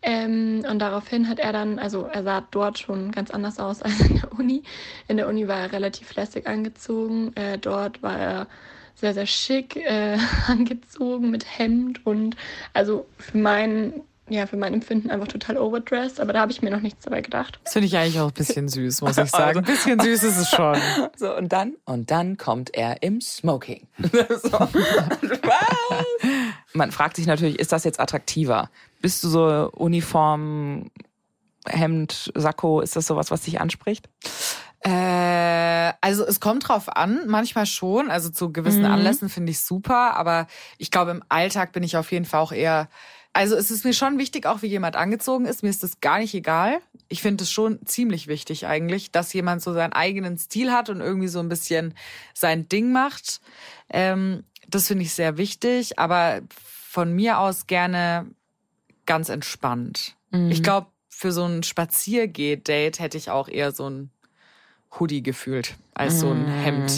Ähm, 0.03 0.65
und 0.71 0.79
daraufhin 0.79 1.29
hat 1.29 1.39
er 1.39 1.53
dann, 1.53 1.79
also 1.79 2.05
er 2.05 2.23
sah 2.23 2.47
dort 2.51 2.79
schon 2.79 3.11
ganz 3.11 3.31
anders 3.31 3.59
aus 3.59 3.83
als 3.83 3.99
in 4.01 4.21
der 4.21 4.33
Uni. 4.39 4.63
In 5.09 5.17
der 5.17 5.29
Uni 5.29 5.49
war 5.49 5.59
er 5.59 5.73
relativ 5.73 6.15
lässig 6.15 6.47
angezogen. 6.47 7.35
Äh, 7.37 7.59
dort 7.59 8.03
war 8.03 8.19
er 8.19 8.47
sehr, 8.95 9.15
sehr 9.15 9.27
schick 9.27 9.77
äh, 9.77 10.19
angezogen 10.47 11.31
mit 11.31 11.59
Hemd 11.59 12.05
und 12.05 12.37
also 12.75 13.07
für 13.19 13.39
meinen 13.39 14.03
ja, 14.29 14.47
für 14.47 14.57
mein 14.57 14.75
Empfinden 14.75 15.11
einfach 15.11 15.29
total 15.29 15.57
overdressed, 15.57 16.21
aber 16.21 16.33
da 16.33 16.41
habe 16.41 16.51
ich 16.51 16.61
mir 16.61 16.71
noch 16.71 16.81
nichts 16.81 17.05
dabei 17.05 17.21
gedacht. 17.21 17.61
Das 17.63 17.75
finde 17.75 17.87
ich 17.87 17.97
eigentlich 17.97 18.19
auch 18.19 18.29
ein 18.29 18.35
bisschen 18.35 18.69
süß, 18.69 19.03
muss 19.03 19.19
ich 19.19 19.31
sagen. 19.31 19.45
Also, 19.45 19.61
ein 19.61 19.65
bisschen 19.65 20.01
süß 20.01 20.23
ist 20.25 20.37
es 20.37 20.51
schon. 20.51 20.77
So, 21.17 21.35
und 21.35 21.51
dann, 21.53 21.77
und 21.85 22.11
dann 22.11 22.37
kommt 22.37 22.75
er 22.75 23.03
im 23.03 23.21
Smoking. 23.21 23.87
so. 24.43 24.69
Man 26.75 26.93
fragt 26.93 27.17
sich 27.17 27.27
natürlich, 27.27 27.59
ist 27.59 27.73
das 27.73 27.85
jetzt 27.85 28.01
attraktiver? 28.01 28.71
Bist 29.01 29.25
du 29.25 29.29
so 29.29 29.71
Uniform, 29.73 30.91
Hemd, 31.67 32.33
Sakko, 32.35 32.81
ist 32.81 32.97
das 32.97 33.07
sowas, 33.07 33.31
was 33.31 33.43
dich 33.43 33.61
anspricht? 33.61 34.09
Äh, 34.81 35.93
also 36.01 36.25
es 36.25 36.41
kommt 36.41 36.69
drauf 36.69 36.95
an, 36.95 37.23
manchmal 37.27 37.67
schon. 37.67 38.11
Also 38.11 38.31
zu 38.31 38.53
gewissen 38.53 38.83
mhm. 38.83 38.91
Anlässen 38.91 39.29
finde 39.29 39.53
ich 39.53 39.61
super, 39.61 40.17
aber 40.17 40.47
ich 40.79 40.91
glaube, 40.91 41.13
im 41.13 41.23
Alltag 41.29 41.73
bin 41.73 41.83
ich 41.83 41.97
auf 41.97 42.13
jeden 42.13 42.25
Fall 42.25 42.41
auch 42.41 42.53
eher 42.53 42.89
also 43.37 43.55
es 43.55 43.71
ist 43.71 43.85
mir 43.85 43.93
schon 43.93 44.19
wichtig, 44.19 44.47
auch 44.47 44.63
wie 44.63 44.67
jemand 44.67 44.97
angezogen 44.97 45.45
ist. 45.45 45.63
Mir 45.63 45.69
ist 45.69 45.83
das 45.83 46.01
gar 46.01 46.19
nicht 46.19 46.33
egal. 46.33 46.79
Ich 47.09 47.21
finde 47.21 47.45
es 47.45 47.53
schon 47.53 47.85
ziemlich 47.85 48.29
wichtig 48.29 48.67
eigentlich, 48.67 49.11
dass 49.11 49.35
jemand 49.35 49.61
so 49.61 49.75
seinen 49.75 49.93
eigenen 49.93 50.39
Stil 50.39 50.73
hat 50.73 50.89
und 50.89 51.03
irgendwie 51.03 51.29
so 51.29 51.41
ein 51.41 51.51
bisschen 51.51 51.93
sein 52.33 52.67
Ding 52.71 52.93
macht. 52.93 53.43
Ähm, 53.91 54.45
das 54.69 54.89
finde 54.89 55.05
ich 55.05 55.13
sehr 55.13 55.37
wichtig, 55.37 55.99
aber 55.99 56.41
von 56.51 57.15
mir 57.15 57.39
aus 57.39 57.67
gerne 57.67 58.27
ganz 59.05 59.29
entspannt. 59.29 60.17
Mhm. 60.31 60.51
Ich 60.51 60.63
glaube, 60.63 60.87
für 61.11 61.31
so 61.31 61.45
ein 61.45 61.63
Spaziergeh-Date 61.63 63.01
hätte 63.01 63.19
ich 63.19 63.29
auch 63.29 63.49
eher 63.49 63.73
so 63.73 63.91
ein 63.91 64.11
Hoodie 64.99 65.23
gefühlt 65.23 65.77
als 65.93 66.21
so 66.21 66.31
ein 66.31 66.47
mhm. 66.47 66.89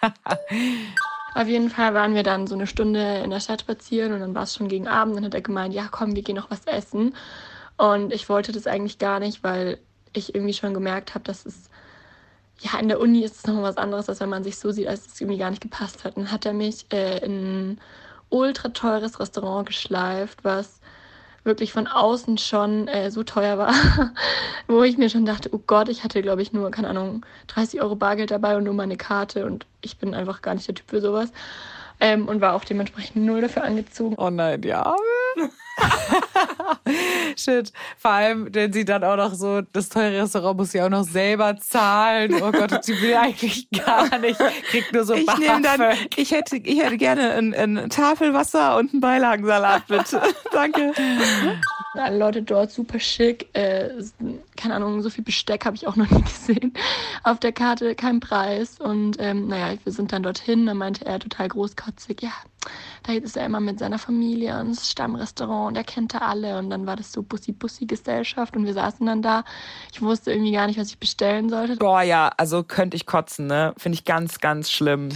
Auf 1.34 1.46
jeden 1.46 1.70
Fall 1.70 1.94
waren 1.94 2.14
wir 2.14 2.22
dann 2.22 2.46
so 2.46 2.54
eine 2.54 2.66
Stunde 2.66 3.18
in 3.18 3.30
der 3.30 3.40
Stadt 3.40 3.60
spazieren 3.60 4.12
und 4.12 4.20
dann 4.20 4.34
war 4.34 4.44
es 4.44 4.54
schon 4.54 4.68
gegen 4.68 4.88
Abend. 4.88 5.16
Dann 5.16 5.24
hat 5.24 5.34
er 5.34 5.40
gemeint, 5.40 5.74
ja 5.74 5.88
komm, 5.90 6.14
wir 6.14 6.22
gehen 6.22 6.36
noch 6.36 6.50
was 6.50 6.64
essen. 6.66 7.14
Und 7.76 8.12
ich 8.12 8.28
wollte 8.28 8.52
das 8.52 8.66
eigentlich 8.66 8.98
gar 8.98 9.20
nicht, 9.20 9.44
weil 9.44 9.78
ich 10.12 10.34
irgendwie 10.34 10.54
schon 10.54 10.74
gemerkt 10.74 11.14
habe, 11.14 11.24
dass 11.24 11.46
es, 11.46 11.70
ja, 12.60 12.78
in 12.80 12.88
der 12.88 13.00
Uni 13.00 13.22
ist 13.22 13.36
es 13.36 13.46
nochmal 13.46 13.64
was 13.64 13.76
anderes, 13.76 14.08
als 14.08 14.20
wenn 14.20 14.28
man 14.28 14.42
sich 14.42 14.58
so 14.58 14.72
sieht, 14.72 14.88
als 14.88 15.06
es 15.06 15.20
irgendwie 15.20 15.38
gar 15.38 15.50
nicht 15.50 15.62
gepasst 15.62 16.04
hat. 16.04 16.16
Dann 16.16 16.32
hat 16.32 16.44
er 16.46 16.54
mich 16.54 16.86
äh, 16.92 17.18
in 17.24 17.72
ein 17.72 17.80
ultra 18.30 18.70
teures 18.70 19.20
Restaurant 19.20 19.66
geschleift, 19.66 20.44
was 20.44 20.80
wirklich 21.48 21.72
von 21.72 21.88
außen 21.88 22.38
schon 22.38 22.86
äh, 22.86 23.10
so 23.10 23.24
teuer 23.24 23.58
war, 23.58 23.74
wo 24.68 24.84
ich 24.84 24.96
mir 24.96 25.10
schon 25.10 25.26
dachte, 25.26 25.50
oh 25.52 25.60
Gott, 25.66 25.88
ich 25.88 26.04
hatte, 26.04 26.22
glaube 26.22 26.42
ich, 26.42 26.52
nur, 26.52 26.70
keine 26.70 26.88
Ahnung, 26.88 27.26
30 27.48 27.82
Euro 27.82 27.96
Bargeld 27.96 28.30
dabei 28.30 28.56
und 28.56 28.62
nur 28.62 28.74
meine 28.74 28.96
Karte 28.96 29.44
und 29.46 29.66
ich 29.80 29.98
bin 29.98 30.14
einfach 30.14 30.42
gar 30.42 30.54
nicht 30.54 30.68
der 30.68 30.76
Typ 30.76 30.88
für 30.88 31.00
sowas. 31.00 31.32
Ähm, 32.00 32.28
und 32.28 32.40
war 32.40 32.54
auch 32.54 32.64
dementsprechend 32.64 33.26
null 33.26 33.40
dafür 33.40 33.64
angezogen. 33.64 34.14
Oh 34.18 34.30
nein, 34.30 34.62
ja. 34.62 34.94
Shit. 37.36 37.72
Vor 37.96 38.10
allem, 38.10 38.48
wenn 38.52 38.72
sie 38.72 38.84
dann 38.84 39.04
auch 39.04 39.16
noch 39.16 39.34
so, 39.34 39.60
das 39.60 39.88
teure 39.88 40.22
Restaurant 40.22 40.58
muss 40.58 40.72
sie 40.72 40.82
auch 40.82 40.88
noch 40.88 41.04
selber 41.04 41.56
zahlen. 41.56 42.34
Oh 42.42 42.52
Gott, 42.52 42.84
sie 42.84 43.00
will 43.00 43.14
eigentlich 43.14 43.68
gar 43.70 44.18
nicht. 44.18 44.38
Kriegt 44.70 44.92
nur 44.92 45.04
so 45.04 45.14
Ich 45.14 45.38
nehme 45.38 45.62
dann, 45.62 45.96
ich 46.16 46.30
hätte, 46.30 46.56
ich 46.56 46.82
hätte 46.82 46.96
gerne 46.96 47.32
ein, 47.32 47.54
ein 47.54 47.90
Tafelwasser 47.90 48.76
und 48.76 48.92
einen 48.92 49.00
Beilagensalat, 49.00 49.86
bitte. 49.86 50.20
Danke. 50.52 50.92
Alle 51.94 52.18
Leute 52.18 52.42
dort 52.42 52.70
super 52.70 53.00
schick. 53.00 53.48
Äh, 53.54 53.90
keine 54.56 54.74
Ahnung, 54.74 55.02
so 55.02 55.10
viel 55.10 55.24
Besteck 55.24 55.64
habe 55.64 55.76
ich 55.76 55.86
auch 55.86 55.96
noch 55.96 56.08
nie 56.10 56.22
gesehen. 56.46 56.74
Auf 57.24 57.40
der 57.40 57.52
Karte 57.52 57.94
kein 57.94 58.20
Preis. 58.20 58.78
Und 58.78 59.16
ähm, 59.18 59.48
naja, 59.48 59.78
wir 59.82 59.92
sind 59.92 60.12
dann 60.12 60.22
dorthin. 60.22 60.66
Da 60.66 60.74
meinte 60.74 61.06
er 61.06 61.18
total 61.18 61.48
großkotzig, 61.48 62.22
ja, 62.22 62.32
da 63.04 63.12
ist 63.12 63.36
er 63.36 63.46
immer 63.46 63.60
mit 63.60 63.78
seiner 63.78 63.98
Familie 63.98 64.60
ins 64.60 64.90
Stammrestaurant 64.90 65.68
und 65.68 65.76
er 65.76 65.84
kennt 65.84 66.14
da 66.14 66.18
alle. 66.28 66.58
Und 66.58 66.70
dann 66.70 66.86
war 66.86 66.96
das 66.96 67.12
so 67.12 67.22
Bussi-Bussi-Gesellschaft 67.22 68.56
und 68.56 68.66
wir 68.66 68.74
saßen 68.74 69.06
dann 69.06 69.22
da. 69.22 69.44
Ich 69.92 70.02
wusste 70.02 70.32
irgendwie 70.32 70.52
gar 70.52 70.66
nicht, 70.66 70.78
was 70.78 70.88
ich 70.88 70.98
bestellen 70.98 71.48
sollte. 71.48 71.76
Boah, 71.76 72.02
ja, 72.02 72.30
also 72.36 72.62
könnte 72.62 72.96
ich 72.96 73.06
kotzen, 73.06 73.46
ne? 73.46 73.74
Finde 73.76 73.96
ich 73.96 74.04
ganz, 74.04 74.40
ganz 74.40 74.70
schlimm. 74.70 75.10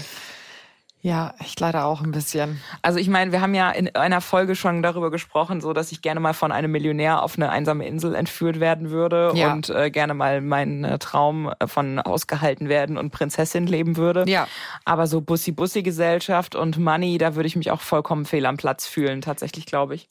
Ja, 1.05 1.35
ich 1.41 1.59
leider 1.59 1.85
auch 1.87 2.01
ein 2.01 2.13
bisschen. 2.13 2.61
Also 2.81 3.01
ich 3.01 3.09
meine, 3.09 3.33
wir 3.33 3.41
haben 3.41 3.55
ja 3.55 3.73
in 3.73 3.93
einer 3.97 4.21
Folge 4.21 4.55
schon 4.55 4.85
darüber 4.85 5.11
gesprochen, 5.11 5.61
so 5.61 5.73
dass 5.73 5.91
ich 5.91 6.01
gerne 6.01 6.21
mal 6.21 6.33
von 6.33 6.53
einem 6.53 6.71
Millionär 6.71 7.25
auf 7.25 7.37
eine 7.37 7.51
einsame 7.51 7.89
Insel 7.89 8.15
entführt 8.15 8.61
werden 8.61 8.91
würde 8.91 9.33
ja. 9.35 9.53
und 9.53 9.69
äh, 9.69 9.91
gerne 9.91 10.15
mal 10.15 10.41
meinen 10.41 10.85
äh, 10.85 11.01
Traum 11.01 11.51
von 11.67 11.99
ausgehalten 11.99 12.69
werden 12.69 12.99
und 12.99 13.11
Prinzessin 13.11 13.67
leben 13.67 13.97
würde. 13.97 14.27
Ja. 14.29 14.47
Aber 14.85 15.09
so 15.09 15.21
Bussi-Bussi-Gesellschaft 15.21 16.55
und 16.55 16.79
Money, 16.79 17.19
da 17.19 17.35
würde 17.35 17.49
ich 17.49 17.57
mich 17.57 17.73
auch 17.73 17.81
vollkommen 17.81 18.25
fehl 18.25 18.47
am 18.47 18.57
Platz 18.57 18.87
fühlen, 18.87 19.23
tatsächlich, 19.23 19.67
glaube 19.67 19.97
ich. 19.97 20.09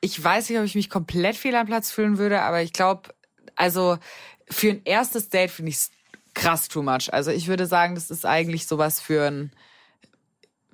Ich 0.00 0.22
weiß 0.22 0.48
nicht, 0.48 0.58
ob 0.58 0.64
ich 0.64 0.74
mich 0.74 0.90
komplett 0.90 1.36
fehl 1.36 1.54
am 1.54 1.66
Platz 1.66 1.90
fühlen 1.90 2.18
würde, 2.18 2.42
aber 2.42 2.62
ich 2.62 2.72
glaube, 2.72 3.14
also 3.54 3.98
für 4.48 4.70
ein 4.70 4.82
erstes 4.84 5.28
Date 5.28 5.50
finde 5.50 5.70
ich 5.70 5.76
es 5.76 5.90
krass 6.34 6.68
too 6.68 6.82
much. 6.82 7.12
Also 7.12 7.30
ich 7.30 7.48
würde 7.48 7.66
sagen, 7.66 7.94
das 7.94 8.10
ist 8.10 8.26
eigentlich 8.26 8.66
sowas 8.66 9.00
für 9.00 9.26
ein 9.26 9.52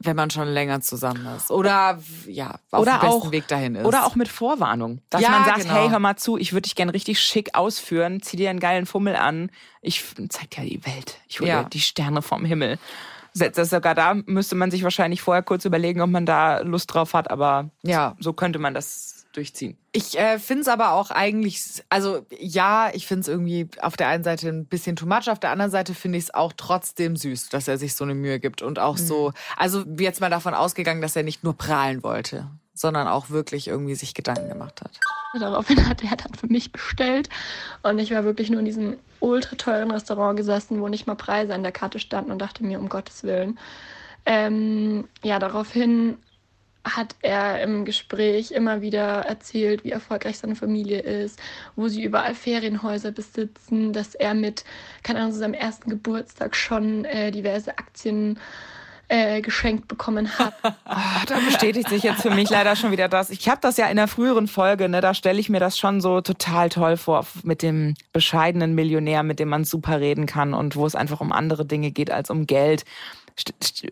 wenn 0.05 0.17
man 0.17 0.31
schon 0.31 0.49
länger 0.49 0.81
zusammen 0.81 1.27
ist. 1.37 1.51
Oder 1.51 1.99
ja, 2.27 2.59
auf 2.71 2.83
oder 2.83 2.93
dem 2.93 3.01
besten 3.01 3.27
auch, 3.29 3.31
Weg 3.33 3.49
dahin 3.49 3.75
ist. 3.77 3.85
Oder 3.85 4.07
auch 4.07 4.15
mit 4.15 4.29
Vorwarnung. 4.29 5.01
Dass 5.11 5.21
ja, 5.21 5.31
man 5.31 5.45
sagt, 5.45 5.63
genau. 5.63 5.75
hey, 5.75 5.89
hör 5.91 5.99
mal 5.99 6.17
zu, 6.17 6.37
ich 6.37 6.53
würde 6.53 6.63
dich 6.63 6.75
gern 6.75 6.89
richtig 6.89 7.21
schick 7.21 7.55
ausführen, 7.55 8.23
zieh 8.23 8.37
dir 8.37 8.51
einen 8.51 8.61
geilen 8.61 8.87
Fummel 8.87 9.17
an. 9.17 9.51
Ich 9.81 10.05
zeig 10.29 10.51
dir 10.51 10.63
die 10.63 10.85
Welt. 10.87 11.19
Ich 11.29 11.41
hole 11.41 11.49
ja. 11.49 11.63
dir 11.63 11.71
die 11.71 11.81
Sterne 11.81 12.23
vom 12.23 12.45
Himmel. 12.45 12.79
Das 13.35 13.71
sogar 13.71 13.95
da 13.95 14.15
müsste 14.15 14.55
man 14.55 14.71
sich 14.71 14.83
wahrscheinlich 14.83 15.23
vorher 15.23 15.43
kurz 15.43 15.65
überlegen, 15.65 16.01
ob 16.01 16.11
man 16.11 16.27
da 16.27 16.61
Lust 16.61 16.93
drauf 16.93 17.15
hat, 17.15 17.31
aber 17.31 17.71
ja. 17.83 18.15
so 18.21 18.33
könnte 18.33 18.59
man 18.59 18.75
das 18.75 19.27
durchziehen. 19.33 19.77
Ich 19.93 20.19
äh, 20.19 20.39
finde 20.39 20.63
es 20.63 20.69
aber 20.69 20.93
auch 20.93 21.11
eigentlich, 21.11 21.83
also 21.89 22.27
ja, 22.39 22.91
ich 22.93 23.07
finde 23.07 23.23
es 23.23 23.29
irgendwie 23.29 23.69
auf 23.81 23.97
der 23.97 24.09
einen 24.09 24.25
Seite 24.25 24.49
ein 24.49 24.67
bisschen 24.67 24.97
too 24.97 25.07
much, 25.07 25.31
auf 25.31 25.39
der 25.39 25.51
anderen 25.51 25.71
Seite 25.71 25.95
finde 25.95 26.19
ich 26.19 26.25
es 26.25 26.35
auch 26.35 26.53
trotzdem 26.57 27.17
süß, 27.17 27.49
dass 27.49 27.69
er 27.69 27.79
sich 27.79 27.95
so 27.95 28.05
eine 28.05 28.15
Mühe 28.15 28.41
gibt 28.41 28.63
und 28.63 28.79
auch 28.79 28.99
mhm. 28.99 29.07
so, 29.07 29.33
also 29.57 29.85
jetzt 29.99 30.21
mal 30.21 30.31
davon 30.31 30.55
ausgegangen, 30.55 31.01
dass 31.01 31.17
er 31.17 31.23
nicht 31.23 31.45
nur 31.45 31.57
prahlen 31.57 32.03
wollte, 32.03 32.51
sondern 32.83 33.09
auch 33.09 33.31
wirklich 33.31 33.69
irgendwie 33.69 33.95
sich 33.95 34.13
Gedanken 34.13 34.49
gemacht 34.49 34.83
hat. 34.83 34.91
Daraufhin 35.41 35.89
hat 35.89 36.05
er 36.05 36.17
dann 36.17 36.35
für 36.35 36.49
mich 36.49 36.73
bestellt 36.73 37.31
und 37.83 37.99
ich 37.99 38.11
war 38.11 38.25
wirklich 38.25 38.51
nur 38.51 38.59
in 38.59 38.67
diesem 38.67 38.99
ultra 39.21 39.57
teuren 39.57 39.91
Restaurant 39.91 40.37
gesessen, 40.37 40.83
wo 40.83 40.89
nicht 40.89 41.07
mal 41.07 41.15
Preise 41.15 41.55
an 41.55 41.63
der 41.63 41.73
Karte 41.73 41.99
standen 41.99 42.31
und 42.31 42.39
dachte 42.39 42.63
mir, 42.65 42.79
um 42.79 42.91
Gottes 42.91 43.23
Willen. 43.25 43.59
Ähm, 44.27 45.09
ja, 45.23 45.39
daraufhin 45.39 46.19
hat 46.85 47.15
er 47.23 47.63
im 47.63 47.85
Gespräch 47.85 48.51
immer 48.51 48.83
wieder 48.83 49.21
erzählt, 49.21 49.85
wie 49.85 49.93
erfolgreich 49.93 50.39
seine 50.39 50.57
Familie 50.57 51.01
ist, 51.01 51.41
wo 51.77 51.87
sie 51.89 52.03
überall 52.03 52.35
Ferienhäuser 52.35 53.13
besitzen, 53.13 53.93
dass 53.93 54.15
er 54.17 54.35
mit, 54.35 54.65
keine 55.05 55.21
Ahnung, 55.21 55.33
seinem 55.33 55.55
ersten 55.55 55.89
Geburtstag 55.89 56.57
schon 56.57 57.05
äh, 57.05 57.31
diverse 57.31 57.79
Aktien 57.79 58.39
äh, 59.13 59.43
geschenkt 59.43 59.89
bekommen 59.89 60.39
habe. 60.39 60.55
Oh, 60.65 60.71
da 61.27 61.39
bestätigt 61.45 61.91
sich 61.91 62.03
jetzt 62.03 62.23
für 62.23 62.31
mich 62.31 62.49
leider 62.49 62.77
schon 62.77 62.93
wieder 62.93 63.09
das. 63.09 63.29
Ich 63.29 63.47
habe 63.47 63.61
das 63.61 63.77
ja 63.77 63.87
in 63.89 63.97
der 63.97 64.09
früheren 64.09 64.49
Folge, 64.49 64.89
ne, 64.89 65.03
da 65.03 65.13
stelle 65.13 65.39
ich 65.39 65.51
mir 65.51 65.61
das 65.61 65.79
schon 65.79 66.01
so 66.01 66.23
total 66.23 66.71
toll 66.71 66.97
vor 66.97 67.27
mit 67.43 67.61
dem 67.61 67.95
bescheidenen 68.15 68.75
Millionär, 68.75 69.23
mit 69.23 69.39
dem 69.39 69.51
man 69.51 69.65
super 69.65 70.01
reden 70.01 70.25
kann 70.25 70.55
und 70.55 70.77
wo 70.77 70.87
es 70.87 70.95
einfach 70.95 71.21
um 71.21 71.31
andere 71.31 71.67
Dinge 71.67 71.91
geht 71.91 72.11
als 72.11 72.31
um 72.31 72.47
Geld. 72.47 72.85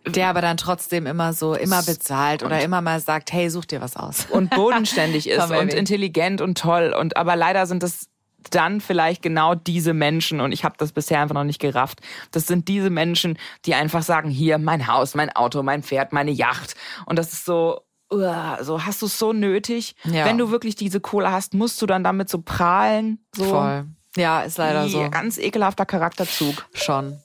Der 0.06 0.28
aber 0.28 0.40
dann 0.40 0.56
trotzdem 0.56 1.06
immer 1.06 1.32
so, 1.34 1.54
immer 1.54 1.82
bezahlt 1.82 2.42
oder 2.42 2.62
immer 2.62 2.80
mal 2.80 3.00
sagt, 3.00 3.32
hey, 3.32 3.50
such 3.50 3.66
dir 3.66 3.80
was 3.80 3.96
aus. 3.96 4.26
Und 4.30 4.50
bodenständig 4.54 5.28
ist 5.28 5.50
und 5.50 5.74
intelligent 5.74 6.40
und 6.40 6.56
toll. 6.56 6.94
Und 6.98 7.16
aber 7.16 7.36
leider 7.36 7.66
sind 7.66 7.82
das 7.82 8.09
dann 8.50 8.80
vielleicht 8.80 9.22
genau 9.22 9.54
diese 9.54 9.94
Menschen, 9.94 10.40
und 10.40 10.52
ich 10.52 10.64
habe 10.64 10.74
das 10.78 10.92
bisher 10.92 11.20
einfach 11.20 11.34
noch 11.34 11.44
nicht 11.44 11.60
gerafft, 11.60 12.00
das 12.30 12.46
sind 12.46 12.68
diese 12.68 12.90
Menschen, 12.90 13.38
die 13.66 13.74
einfach 13.74 14.02
sagen, 14.02 14.30
hier, 14.30 14.58
mein 14.58 14.86
Haus, 14.86 15.14
mein 15.14 15.30
Auto, 15.30 15.62
mein 15.62 15.82
Pferd, 15.82 16.12
meine 16.12 16.30
Yacht. 16.30 16.74
Und 17.06 17.18
das 17.18 17.32
ist 17.32 17.44
so, 17.44 17.82
so 18.10 18.84
hast 18.84 19.02
du 19.02 19.06
es 19.06 19.18
so 19.18 19.32
nötig. 19.32 19.94
Ja. 20.04 20.24
Wenn 20.24 20.38
du 20.38 20.50
wirklich 20.50 20.74
diese 20.74 21.00
Kohle 21.00 21.30
hast, 21.30 21.54
musst 21.54 21.80
du 21.82 21.86
dann 21.86 22.02
damit 22.02 22.28
so 22.28 22.40
prahlen. 22.40 23.24
So. 23.36 23.44
Voll. 23.44 23.86
Ja, 24.16 24.42
ist 24.42 24.58
leider 24.58 24.88
so. 24.88 25.08
Ganz 25.10 25.38
ekelhafter 25.38 25.86
Charakterzug. 25.86 26.66
Schon 26.74 27.20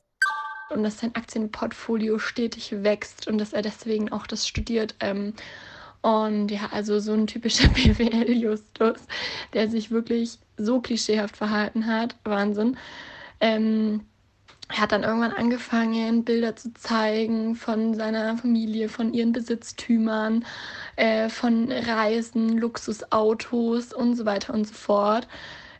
und 0.69 0.83
dass 0.83 0.99
sein 0.99 1.15
Aktienportfolio 1.15 2.19
stetig 2.19 2.71
wächst 2.83 3.27
und 3.27 3.37
dass 3.37 3.53
er 3.53 3.61
deswegen 3.61 4.11
auch 4.11 4.27
das 4.27 4.47
studiert. 4.47 4.95
Ähm, 4.99 5.33
und 6.05 6.51
ja, 6.51 6.69
also 6.71 6.99
so 6.99 7.13
ein 7.13 7.25
typischer 7.25 7.67
BWL-Justus, 7.73 9.07
der 9.53 9.69
sich 9.71 9.89
wirklich 9.89 10.37
so 10.55 10.79
klischeehaft 10.79 11.35
verhalten 11.35 11.87
hat. 11.87 12.15
Wahnsinn. 12.23 12.77
Ähm, 13.39 14.01
er 14.69 14.81
hat 14.81 14.91
dann 14.91 15.01
irgendwann 15.01 15.31
angefangen, 15.31 16.23
Bilder 16.23 16.55
zu 16.55 16.71
zeigen 16.75 17.55
von 17.55 17.95
seiner 17.95 18.37
Familie, 18.37 18.87
von 18.87 19.15
ihren 19.15 19.31
Besitztümern, 19.31 20.45
äh, 20.95 21.27
von 21.29 21.71
Reisen, 21.71 22.55
Luxusautos 22.59 23.91
und 23.91 24.15
so 24.15 24.27
weiter 24.27 24.53
und 24.53 24.67
so 24.67 24.75
fort. 24.75 25.27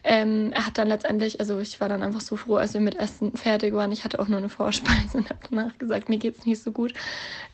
Ähm, 0.08 0.52
er 0.54 0.68
hat 0.68 0.78
dann 0.78 0.88
letztendlich, 0.88 1.40
also 1.40 1.60
ich 1.60 1.82
war 1.82 1.90
dann 1.90 2.04
einfach 2.04 2.22
so 2.22 2.36
froh, 2.36 2.58
als 2.58 2.76
wir 2.76 2.82
mit 2.82 2.96
Essen 2.96 3.36
fertig 3.36 3.74
waren. 3.74 3.92
Ich 3.92 4.04
hatte 4.04 4.20
auch 4.20 4.28
nur 4.28 4.38
eine 4.38 4.50
Vorspeise 4.50 5.18
und 5.18 5.30
habe 5.32 5.40
danach 5.50 5.78
gesagt, 5.80 6.10
mir 6.10 6.20
geht's 6.20 6.46
nicht 6.46 6.62
so 6.62 6.72
gut. 6.72 6.94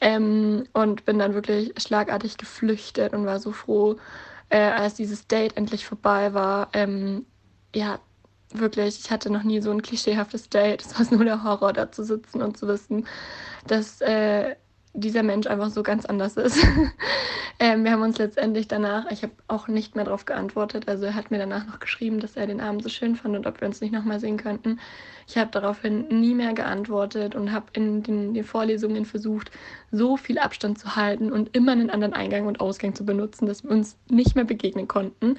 Ähm, 0.01 0.67
und 0.73 1.05
bin 1.05 1.17
dann 1.17 1.33
wirklich 1.33 1.73
schlagartig 1.77 2.37
geflüchtet 2.37 3.13
und 3.13 3.25
war 3.25 3.39
so 3.39 3.53
froh, 3.53 3.97
äh, 4.49 4.59
als 4.59 4.95
dieses 4.95 5.27
Date 5.27 5.55
endlich 5.55 5.85
vorbei 5.85 6.33
war. 6.33 6.69
Ähm, 6.73 7.25
ja, 7.73 7.99
wirklich, 8.53 8.99
ich 8.99 9.11
hatte 9.11 9.31
noch 9.31 9.43
nie 9.43 9.61
so 9.61 9.71
ein 9.71 9.81
klischeehaftes 9.81 10.49
Date. 10.49 10.81
Es 10.85 10.99
war 10.99 11.17
nur 11.17 11.25
der 11.25 11.43
Horror, 11.43 11.71
da 11.71 11.89
zu 11.91 12.03
sitzen 12.03 12.41
und 12.41 12.57
zu 12.57 12.67
wissen, 12.67 13.07
dass 13.65 14.01
äh, 14.01 14.55
dieser 14.93 15.23
Mensch 15.23 15.47
einfach 15.47 15.69
so 15.69 15.83
ganz 15.83 16.05
anders 16.05 16.35
ist. 16.37 16.57
ähm, 17.59 17.83
wir 17.83 17.91
haben 17.91 18.01
uns 18.01 18.17
letztendlich 18.17 18.67
danach, 18.67 19.09
ich 19.09 19.23
habe 19.23 19.33
auch 19.47 19.67
nicht 19.67 19.95
mehr 19.95 20.05
darauf 20.05 20.25
geantwortet, 20.25 20.87
also 20.87 21.05
er 21.05 21.15
hat 21.15 21.31
mir 21.31 21.37
danach 21.37 21.65
noch 21.65 21.79
geschrieben, 21.79 22.19
dass 22.19 22.35
er 22.35 22.47
den 22.47 22.59
Abend 22.59 22.83
so 22.83 22.89
schön 22.89 23.15
fand 23.15 23.35
und 23.35 23.47
ob 23.47 23.61
wir 23.61 23.67
uns 23.67 23.79
nicht 23.81 23.93
nochmal 23.93 24.19
sehen 24.19 24.37
könnten. 24.37 24.79
Ich 25.27 25.37
habe 25.37 25.51
daraufhin 25.51 26.07
nie 26.09 26.33
mehr 26.33 26.53
geantwortet 26.53 27.35
und 27.35 27.51
habe 27.51 27.67
in 27.73 28.03
den, 28.03 28.33
den, 28.33 28.43
Vorlesungen 28.43 29.05
versucht, 29.05 29.51
so 29.91 30.17
viel 30.17 30.37
Abstand 30.37 30.77
zu 30.77 30.95
halten 30.95 31.31
und 31.31 31.55
immer 31.55 31.71
einen 31.71 31.89
anderen 31.89 32.13
Eingang 32.13 32.47
und 32.47 32.59
Ausgang 32.59 32.93
zu 32.93 33.05
benutzen, 33.05 33.45
dass 33.45 33.63
wir 33.63 33.71
uns 33.71 33.97
nicht 34.09 34.35
mehr 34.35 34.45
begegnen 34.45 34.87
konnten. 34.87 35.37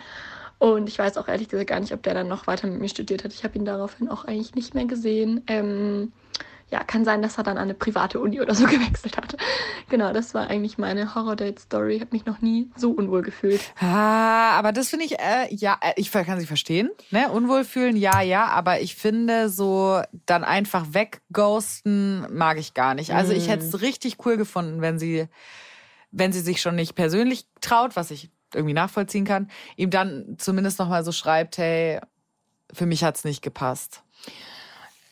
Und 0.58 0.88
ich 0.88 0.98
weiß 0.98 1.18
auch 1.18 1.26
ehrlich 1.26 1.48
gesagt 1.48 1.70
gar 1.70 1.80
nicht, 1.80 1.92
ob 1.92 2.04
der 2.04 2.14
dann 2.14 2.28
noch 2.28 2.46
weiter 2.46 2.68
mit 2.68 2.80
mir 2.80 2.88
studiert 2.88 3.24
hat. 3.24 3.32
Ich 3.32 3.42
habe 3.42 3.58
ihn 3.58 3.64
daraufhin 3.64 4.08
auch 4.08 4.24
eigentlich 4.24 4.54
nicht 4.54 4.74
mehr 4.74 4.84
gesehen. 4.84 5.42
Ähm, 5.48 6.12
ja, 6.72 6.82
kann 6.82 7.04
sein, 7.04 7.20
dass 7.20 7.36
er 7.36 7.44
dann 7.44 7.58
an 7.58 7.64
eine 7.64 7.74
private 7.74 8.18
Uni 8.18 8.40
oder 8.40 8.54
so 8.54 8.64
gewechselt 8.66 9.18
hat. 9.18 9.36
Genau, 9.90 10.12
das 10.14 10.32
war 10.32 10.48
eigentlich 10.48 10.78
meine 10.78 11.14
Horror-Date-Story. 11.14 11.96
Ich 11.96 12.00
habe 12.00 12.12
mich 12.12 12.24
noch 12.24 12.40
nie 12.40 12.70
so 12.76 12.92
unwohl 12.92 13.20
gefühlt. 13.20 13.60
Ah, 13.78 14.52
aber 14.52 14.72
das 14.72 14.88
finde 14.88 15.04
ich, 15.04 15.20
äh, 15.20 15.54
ja, 15.54 15.78
äh, 15.82 15.92
ich 15.96 16.10
kann 16.10 16.40
sie 16.40 16.46
verstehen. 16.46 16.90
Ne? 17.10 17.30
Unwohl 17.30 17.64
fühlen, 17.64 17.96
ja, 17.96 18.22
ja, 18.22 18.46
aber 18.46 18.80
ich 18.80 18.96
finde 18.96 19.50
so 19.50 20.00
dann 20.24 20.44
einfach 20.44 20.86
wegghosten 20.92 22.26
mag 22.34 22.58
ich 22.58 22.72
gar 22.72 22.94
nicht. 22.94 23.12
Also 23.14 23.32
ich 23.32 23.48
hätte 23.48 23.66
es 23.66 23.82
richtig 23.82 24.16
cool 24.24 24.38
gefunden, 24.38 24.80
wenn 24.80 24.98
sie, 24.98 25.28
wenn 26.10 26.32
sie 26.32 26.40
sich 26.40 26.62
schon 26.62 26.74
nicht 26.74 26.94
persönlich 26.94 27.46
traut, 27.60 27.96
was 27.96 28.10
ich 28.10 28.30
irgendwie 28.54 28.74
nachvollziehen 28.74 29.26
kann, 29.26 29.50
ihm 29.76 29.90
dann 29.90 30.36
zumindest 30.38 30.78
nochmal 30.78 31.04
so 31.04 31.12
schreibt, 31.12 31.58
hey, 31.58 32.00
für 32.72 32.86
mich 32.86 33.04
hat's 33.04 33.24
nicht 33.24 33.42
gepasst. 33.42 34.02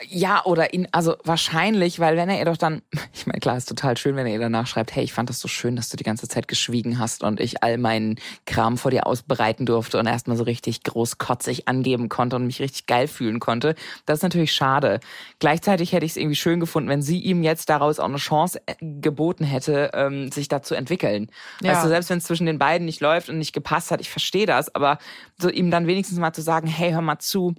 Ja, 0.09 0.45
oder 0.45 0.73
ihn, 0.73 0.89
also 0.93 1.17
wahrscheinlich, 1.25 2.01
weil 2.01 2.17
wenn 2.17 2.31
er 2.31 2.39
ihr 2.39 2.45
doch 2.47 2.57
dann, 2.57 2.83
ich 3.13 3.27
meine, 3.27 3.41
klar, 3.41 3.57
ist 3.57 3.69
total 3.69 3.97
schön, 3.97 4.17
wenn 4.17 4.27
er 4.27 4.33
ihr 4.33 4.39
danach 4.39 4.67
schreibt, 4.67 4.95
hey, 4.95 5.05
ich 5.05 5.13
fand 5.13 5.29
das 5.29 5.41
so 5.41 5.49
schön, 5.49 5.77
dass 5.77 5.91
du 5.91 5.97
die 5.97 6.05
ganze 6.05 6.27
Zeit 6.27 6.49
geschwiegen 6.49 6.99
hast 6.99 7.23
und 7.23 7.41
ich 7.41 7.63
all 7.63 7.77
meinen 7.77 8.19
Kram 8.47 8.79
vor 8.79 8.91
dir 8.91 9.07
ausbreiten 9.07 9.67
durfte 9.67 9.99
und 9.99 10.07
erstmal 10.07 10.37
so 10.37 10.45
richtig 10.45 10.83
großkotzig 10.85 11.69
angeben 11.69 12.09
konnte 12.09 12.37
und 12.37 12.47
mich 12.47 12.61
richtig 12.61 12.87
geil 12.87 13.09
fühlen 13.09 13.41
konnte. 13.41 13.75
Das 14.07 14.19
ist 14.19 14.23
natürlich 14.23 14.53
schade. 14.53 15.01
Gleichzeitig 15.39 15.93
hätte 15.93 16.07
ich 16.07 16.13
es 16.13 16.17
irgendwie 16.17 16.37
schön 16.37 16.61
gefunden, 16.61 16.89
wenn 16.89 17.03
sie 17.03 17.19
ihm 17.19 17.43
jetzt 17.43 17.69
daraus 17.69 17.99
auch 17.99 18.05
eine 18.05 18.17
Chance 18.17 18.61
äh, 18.67 18.75
geboten 18.81 19.45
hätte, 19.45 19.91
ähm, 19.93 20.33
sich 20.33 20.49
da 20.49 20.63
zu 20.63 20.75
entwickeln. 20.75 21.31
Ja. 21.63 21.73
Weißt 21.73 21.85
du, 21.85 21.89
selbst 21.89 22.11
wenn 22.11 22.19
es 22.19 22.25
zwischen 22.25 22.47
den 22.47 22.59
beiden 22.59 22.87
nicht 22.87 23.01
läuft 23.01 23.29
und 23.29 23.39
nicht 23.39 23.53
gepasst 23.53 23.91
hat, 23.91 24.01
ich 24.01 24.11
verstehe 24.11 24.47
das, 24.47 24.75
aber 24.75 24.99
so 25.39 25.51
ihm 25.51 25.71
dann 25.71 25.87
wenigstens 25.87 26.19
mal 26.19 26.33
zu 26.33 26.43
sagen, 26.43 26.67
hey, 26.67 26.93
hör 26.93 27.03
mal 27.03 27.19
zu, 27.19 27.55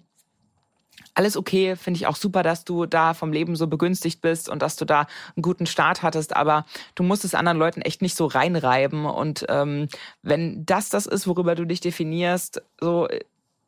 alles 1.14 1.38
okay, 1.38 1.76
finde 1.76 1.98
ich 1.98 2.08
auch 2.08 2.16
super, 2.16 2.44
dass 2.44 2.64
du 2.64 2.86
da 2.86 3.14
vom 3.14 3.34
Leben 3.34 3.56
so 3.56 3.68
begünstigt 3.68 4.22
bist 4.22 4.50
und 4.50 4.62
dass 4.62 4.76
du 4.76 4.86
da 4.86 5.08
einen 5.36 5.42
guten 5.42 5.66
Start 5.66 6.04
hattest, 6.04 6.36
aber 6.36 6.66
du 6.96 7.04
musst 7.04 7.26
es 7.26 7.36
anderen 7.36 7.58
Leuten 7.58 7.82
echt 7.82 8.02
nicht 8.02 8.16
so 8.16 8.26
reinreiben 8.26 9.06
und 9.06 9.46
ähm, 9.50 9.88
wenn 10.22 10.66
das 10.66 10.90
das 10.90 11.06
ist, 11.06 11.28
worüber 11.28 11.56
du 11.56 11.66
dich 11.66 11.82
definierst, 11.82 12.62
so 12.80 13.08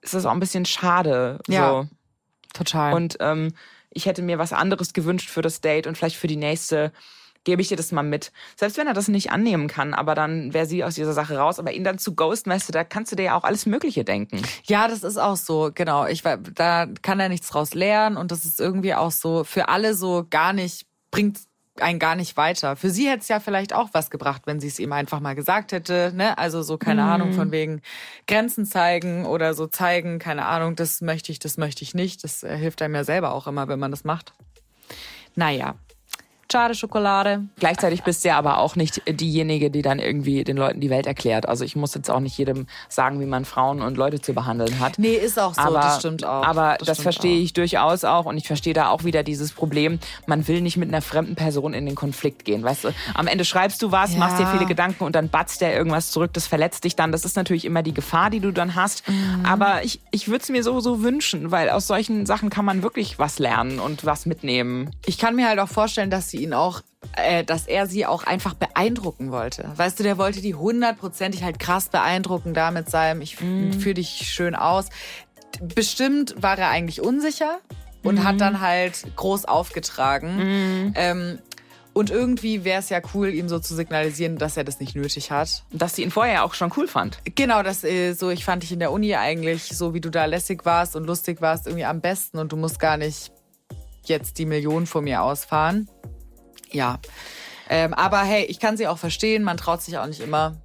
ist 0.01 0.13
das 0.13 0.25
auch 0.25 0.31
ein 0.31 0.39
bisschen 0.39 0.65
schade. 0.65 1.39
Ja, 1.47 1.69
so. 1.69 1.87
total. 2.53 2.93
Und 2.93 3.17
ähm, 3.19 3.53
ich 3.89 4.05
hätte 4.05 4.21
mir 4.21 4.37
was 4.37 4.53
anderes 4.53 4.93
gewünscht 4.93 5.29
für 5.29 5.41
das 5.41 5.61
Date 5.61 5.87
und 5.87 5.97
vielleicht 5.97 6.17
für 6.17 6.27
die 6.27 6.35
nächste 6.35 6.91
gebe 7.43 7.61
ich 7.61 7.67
dir 7.67 7.77
das 7.77 7.91
mal 7.91 8.03
mit. 8.03 8.31
Selbst 8.55 8.77
wenn 8.77 8.87
er 8.87 8.93
das 8.93 9.07
nicht 9.07 9.31
annehmen 9.31 9.67
kann, 9.67 9.93
aber 9.93 10.15
dann 10.15 10.53
wäre 10.53 10.65
sie 10.65 10.83
aus 10.83 10.95
dieser 10.95 11.13
Sache 11.13 11.37
raus. 11.37 11.59
Aber 11.59 11.71
ihn 11.71 11.83
dann 11.83 11.97
zu 11.97 12.15
ghosten, 12.15 12.49
weißt 12.49 12.69
du, 12.69 12.71
da 12.71 12.83
kannst 12.83 13.11
du 13.11 13.15
dir 13.15 13.23
ja 13.23 13.35
auch 13.35 13.43
alles 13.43 13.65
Mögliche 13.65 14.03
denken. 14.03 14.41
Ja, 14.65 14.87
das 14.87 15.03
ist 15.03 15.17
auch 15.17 15.35
so, 15.35 15.71
genau. 15.73 16.05
Ich 16.05 16.23
da 16.23 16.87
kann 17.01 17.19
er 17.19 17.29
nichts 17.29 17.49
draus 17.49 17.73
lernen 17.73 18.17
und 18.17 18.31
das 18.31 18.45
ist 18.45 18.59
irgendwie 18.59 18.93
auch 18.95 19.11
so 19.11 19.43
für 19.43 19.69
alle 19.69 19.93
so 19.93 20.25
gar 20.29 20.53
nicht, 20.53 20.85
bringt 21.11 21.39
einen 21.79 21.99
gar 21.99 22.15
nicht 22.15 22.37
weiter. 22.37 22.75
Für 22.75 22.89
sie 22.89 23.09
hätte 23.09 23.21
es 23.21 23.27
ja 23.27 23.39
vielleicht 23.39 23.73
auch 23.73 23.89
was 23.93 24.11
gebracht, 24.11 24.43
wenn 24.45 24.59
sie 24.59 24.67
es 24.67 24.79
ihm 24.79 24.93
einfach 24.93 25.19
mal 25.19 25.33
gesagt 25.33 25.71
hätte. 25.71 26.11
Ne? 26.15 26.37
Also 26.37 26.61
so, 26.61 26.77
keine 26.77 27.03
mhm. 27.03 27.09
Ahnung, 27.09 27.33
von 27.33 27.51
wegen 27.51 27.81
Grenzen 28.27 28.65
zeigen 28.65 29.25
oder 29.25 29.53
so 29.53 29.67
zeigen, 29.67 30.19
keine 30.19 30.45
Ahnung, 30.45 30.75
das 30.75 31.01
möchte 31.01 31.31
ich, 31.31 31.39
das 31.39 31.57
möchte 31.57 31.83
ich 31.83 31.95
nicht. 31.95 32.23
Das 32.23 32.43
äh, 32.43 32.55
hilft 32.57 32.81
einem 32.81 32.95
ja 32.95 33.03
selber 33.03 33.33
auch 33.33 33.47
immer, 33.47 33.67
wenn 33.67 33.79
man 33.79 33.91
das 33.91 34.03
macht. 34.03 34.33
Naja, 35.35 35.75
Schade 36.53 36.75
Schokolade. 36.75 37.45
Gleichzeitig 37.57 38.03
bist 38.03 38.23
du 38.23 38.29
ja 38.29 38.37
aber 38.37 38.59
auch 38.59 38.75
nicht 38.75 39.01
diejenige, 39.09 39.71
die 39.71 39.81
dann 39.81 39.97
irgendwie 39.97 40.43
den 40.43 40.55
Leuten 40.55 40.81
die 40.81 40.91
Welt 40.91 41.07
erklärt. 41.07 41.49
Also 41.49 41.65
ich 41.65 41.75
muss 41.75 41.95
jetzt 41.95 42.11
auch 42.11 42.19
nicht 42.19 42.37
jedem 42.37 42.67
sagen, 42.89 43.19
wie 43.19 43.25
man 43.25 43.43
Frauen 43.43 43.81
und 43.81 43.97
Leute 43.97 44.21
zu 44.21 44.35
behandeln 44.35 44.79
hat. 44.79 44.99
Nee, 44.99 45.15
ist 45.15 45.39
auch 45.39 45.55
so, 45.55 45.61
aber, 45.61 45.79
das 45.79 45.97
stimmt 45.97 46.23
auch. 46.23 46.45
Aber 46.45 46.75
das, 46.77 46.89
das 46.89 47.01
verstehe 47.01 47.39
ich 47.39 47.53
durchaus 47.53 48.03
auch 48.03 48.25
und 48.25 48.37
ich 48.37 48.45
verstehe 48.45 48.75
da 48.75 48.89
auch 48.89 49.03
wieder 49.03 49.23
dieses 49.23 49.51
Problem, 49.51 49.97
man 50.27 50.47
will 50.47 50.61
nicht 50.61 50.77
mit 50.77 50.89
einer 50.89 51.01
fremden 51.01 51.33
Person 51.33 51.73
in 51.73 51.87
den 51.87 51.95
Konflikt 51.95 52.45
gehen. 52.45 52.61
Weißt 52.63 52.83
du, 52.83 52.89
am 53.15 53.25
Ende 53.25 53.45
schreibst 53.45 53.81
du 53.81 53.91
was, 53.91 54.13
ja. 54.13 54.19
machst 54.19 54.37
dir 54.37 54.45
viele 54.45 54.67
Gedanken 54.67 55.05
und 55.05 55.15
dann 55.15 55.29
batzt 55.29 55.59
der 55.61 55.75
irgendwas 55.75 56.11
zurück, 56.11 56.33
das 56.33 56.45
verletzt 56.45 56.83
dich 56.83 56.95
dann. 56.95 57.11
Das 57.11 57.25
ist 57.25 57.35
natürlich 57.35 57.65
immer 57.65 57.81
die 57.81 57.95
Gefahr, 57.95 58.29
die 58.29 58.41
du 58.41 58.51
dann 58.51 58.75
hast. 58.75 59.09
Mhm. 59.09 59.43
Aber 59.43 59.83
ich, 59.83 60.01
ich 60.11 60.27
würde 60.27 60.43
es 60.43 60.49
mir 60.49 60.61
so, 60.61 60.79
so 60.81 61.01
wünschen, 61.01 61.49
weil 61.49 61.71
aus 61.71 61.87
solchen 61.87 62.27
Sachen 62.27 62.51
kann 62.51 62.63
man 62.63 62.83
wirklich 62.83 63.17
was 63.17 63.39
lernen 63.39 63.79
und 63.79 64.05
was 64.05 64.27
mitnehmen. 64.27 64.91
Ich 65.07 65.17
kann 65.17 65.35
mir 65.35 65.47
halt 65.47 65.57
auch 65.57 65.67
vorstellen, 65.67 66.11
dass 66.11 66.29
sie 66.29 66.42
ihn 66.43 66.53
auch 66.53 66.81
äh, 67.15 67.43
dass 67.43 67.67
er 67.67 67.87
sie 67.87 68.05
auch 68.05 68.23
einfach 68.23 68.53
beeindrucken 68.53 69.31
wollte. 69.31 69.71
Weißt 69.75 69.99
du, 69.99 70.03
der 70.03 70.17
wollte 70.17 70.41
die 70.41 70.55
hundertprozentig 70.55 71.43
halt 71.43 71.59
krass 71.59 71.89
beeindrucken 71.89 72.53
da 72.53 72.71
mit 72.71 72.89
seinem, 72.89 73.21
ich 73.21 73.39
mm. 73.39 73.73
fühle 73.73 73.95
dich 73.95 74.29
schön 74.31 74.55
aus. 74.55 74.87
Bestimmt 75.61 76.35
war 76.41 76.57
er 76.57 76.69
eigentlich 76.69 77.01
unsicher 77.01 77.59
und 78.03 78.15
mm. 78.15 78.23
hat 78.23 78.41
dann 78.41 78.61
halt 78.61 79.05
groß 79.15 79.45
aufgetragen. 79.45 80.37
Mm. 80.37 80.93
Ähm, 80.95 81.39
und 81.93 82.09
irgendwie 82.09 82.63
wäre 82.63 82.79
es 82.79 82.89
ja 82.89 83.01
cool, 83.13 83.29
ihm 83.29 83.47
so 83.47 83.59
zu 83.59 83.75
signalisieren, 83.75 84.39
dass 84.39 84.57
er 84.57 84.63
das 84.63 84.79
nicht 84.79 84.95
nötig 84.95 85.29
hat. 85.29 85.63
Dass 85.71 85.95
sie 85.95 86.01
ihn 86.01 86.09
vorher 86.09 86.43
auch 86.43 86.55
schon 86.55 86.73
cool 86.75 86.87
fand. 86.87 87.19
Genau, 87.35 87.61
das 87.61 87.83
äh, 87.83 88.13
so, 88.13 88.31
ich 88.31 88.43
fand 88.43 88.63
dich 88.63 88.71
in 88.71 88.79
der 88.79 88.91
Uni 88.91 89.13
eigentlich, 89.15 89.65
so 89.77 89.93
wie 89.93 90.01
du 90.01 90.09
da 90.09 90.25
lässig 90.25 90.65
warst 90.65 90.95
und 90.95 91.05
lustig 91.05 91.41
warst, 91.41 91.67
irgendwie 91.67 91.85
am 91.85 92.01
besten 92.01 92.39
und 92.39 92.51
du 92.51 92.55
musst 92.55 92.79
gar 92.79 92.97
nicht 92.97 93.31
jetzt 94.05 94.39
die 94.39 94.45
Millionen 94.45 94.87
vor 94.87 95.03
mir 95.03 95.21
ausfahren. 95.21 95.87
Ja. 96.73 96.99
Ähm, 97.69 97.93
aber 97.93 98.21
hey, 98.23 98.43
ich 98.45 98.59
kann 98.59 98.75
sie 98.77 98.87
auch 98.87 98.97
verstehen, 98.97 99.43
man 99.43 99.57
traut 99.57 99.81
sich 99.81 99.97
auch 99.97 100.05
nicht 100.05 100.19
immer. 100.19 100.57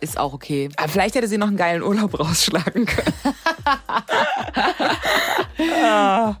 Ist 0.00 0.18
auch 0.18 0.34
okay. 0.34 0.68
Aber 0.76 0.88
vielleicht 0.88 1.14
hätte 1.14 1.28
sie 1.28 1.38
noch 1.38 1.46
einen 1.46 1.56
geilen 1.56 1.82
Urlaub 1.82 2.18
rausschlagen 2.20 2.84
können. 2.86 3.14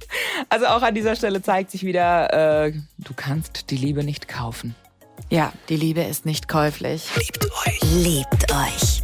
also 0.48 0.66
auch 0.66 0.82
an 0.82 0.94
dieser 0.94 1.16
Stelle 1.16 1.40
zeigt 1.40 1.70
sich 1.70 1.84
wieder, 1.84 2.66
äh, 2.66 2.72
du 2.98 3.14
kannst 3.14 3.70
die 3.70 3.76
Liebe 3.76 4.04
nicht 4.04 4.28
kaufen. 4.28 4.74
Ja, 5.30 5.52
die 5.68 5.76
Liebe 5.76 6.02
ist 6.02 6.26
nicht 6.26 6.48
käuflich. 6.48 7.08
Liebt 7.16 7.46
euch. 7.66 7.80
Liebt 7.94 8.52
euch. 8.52 9.03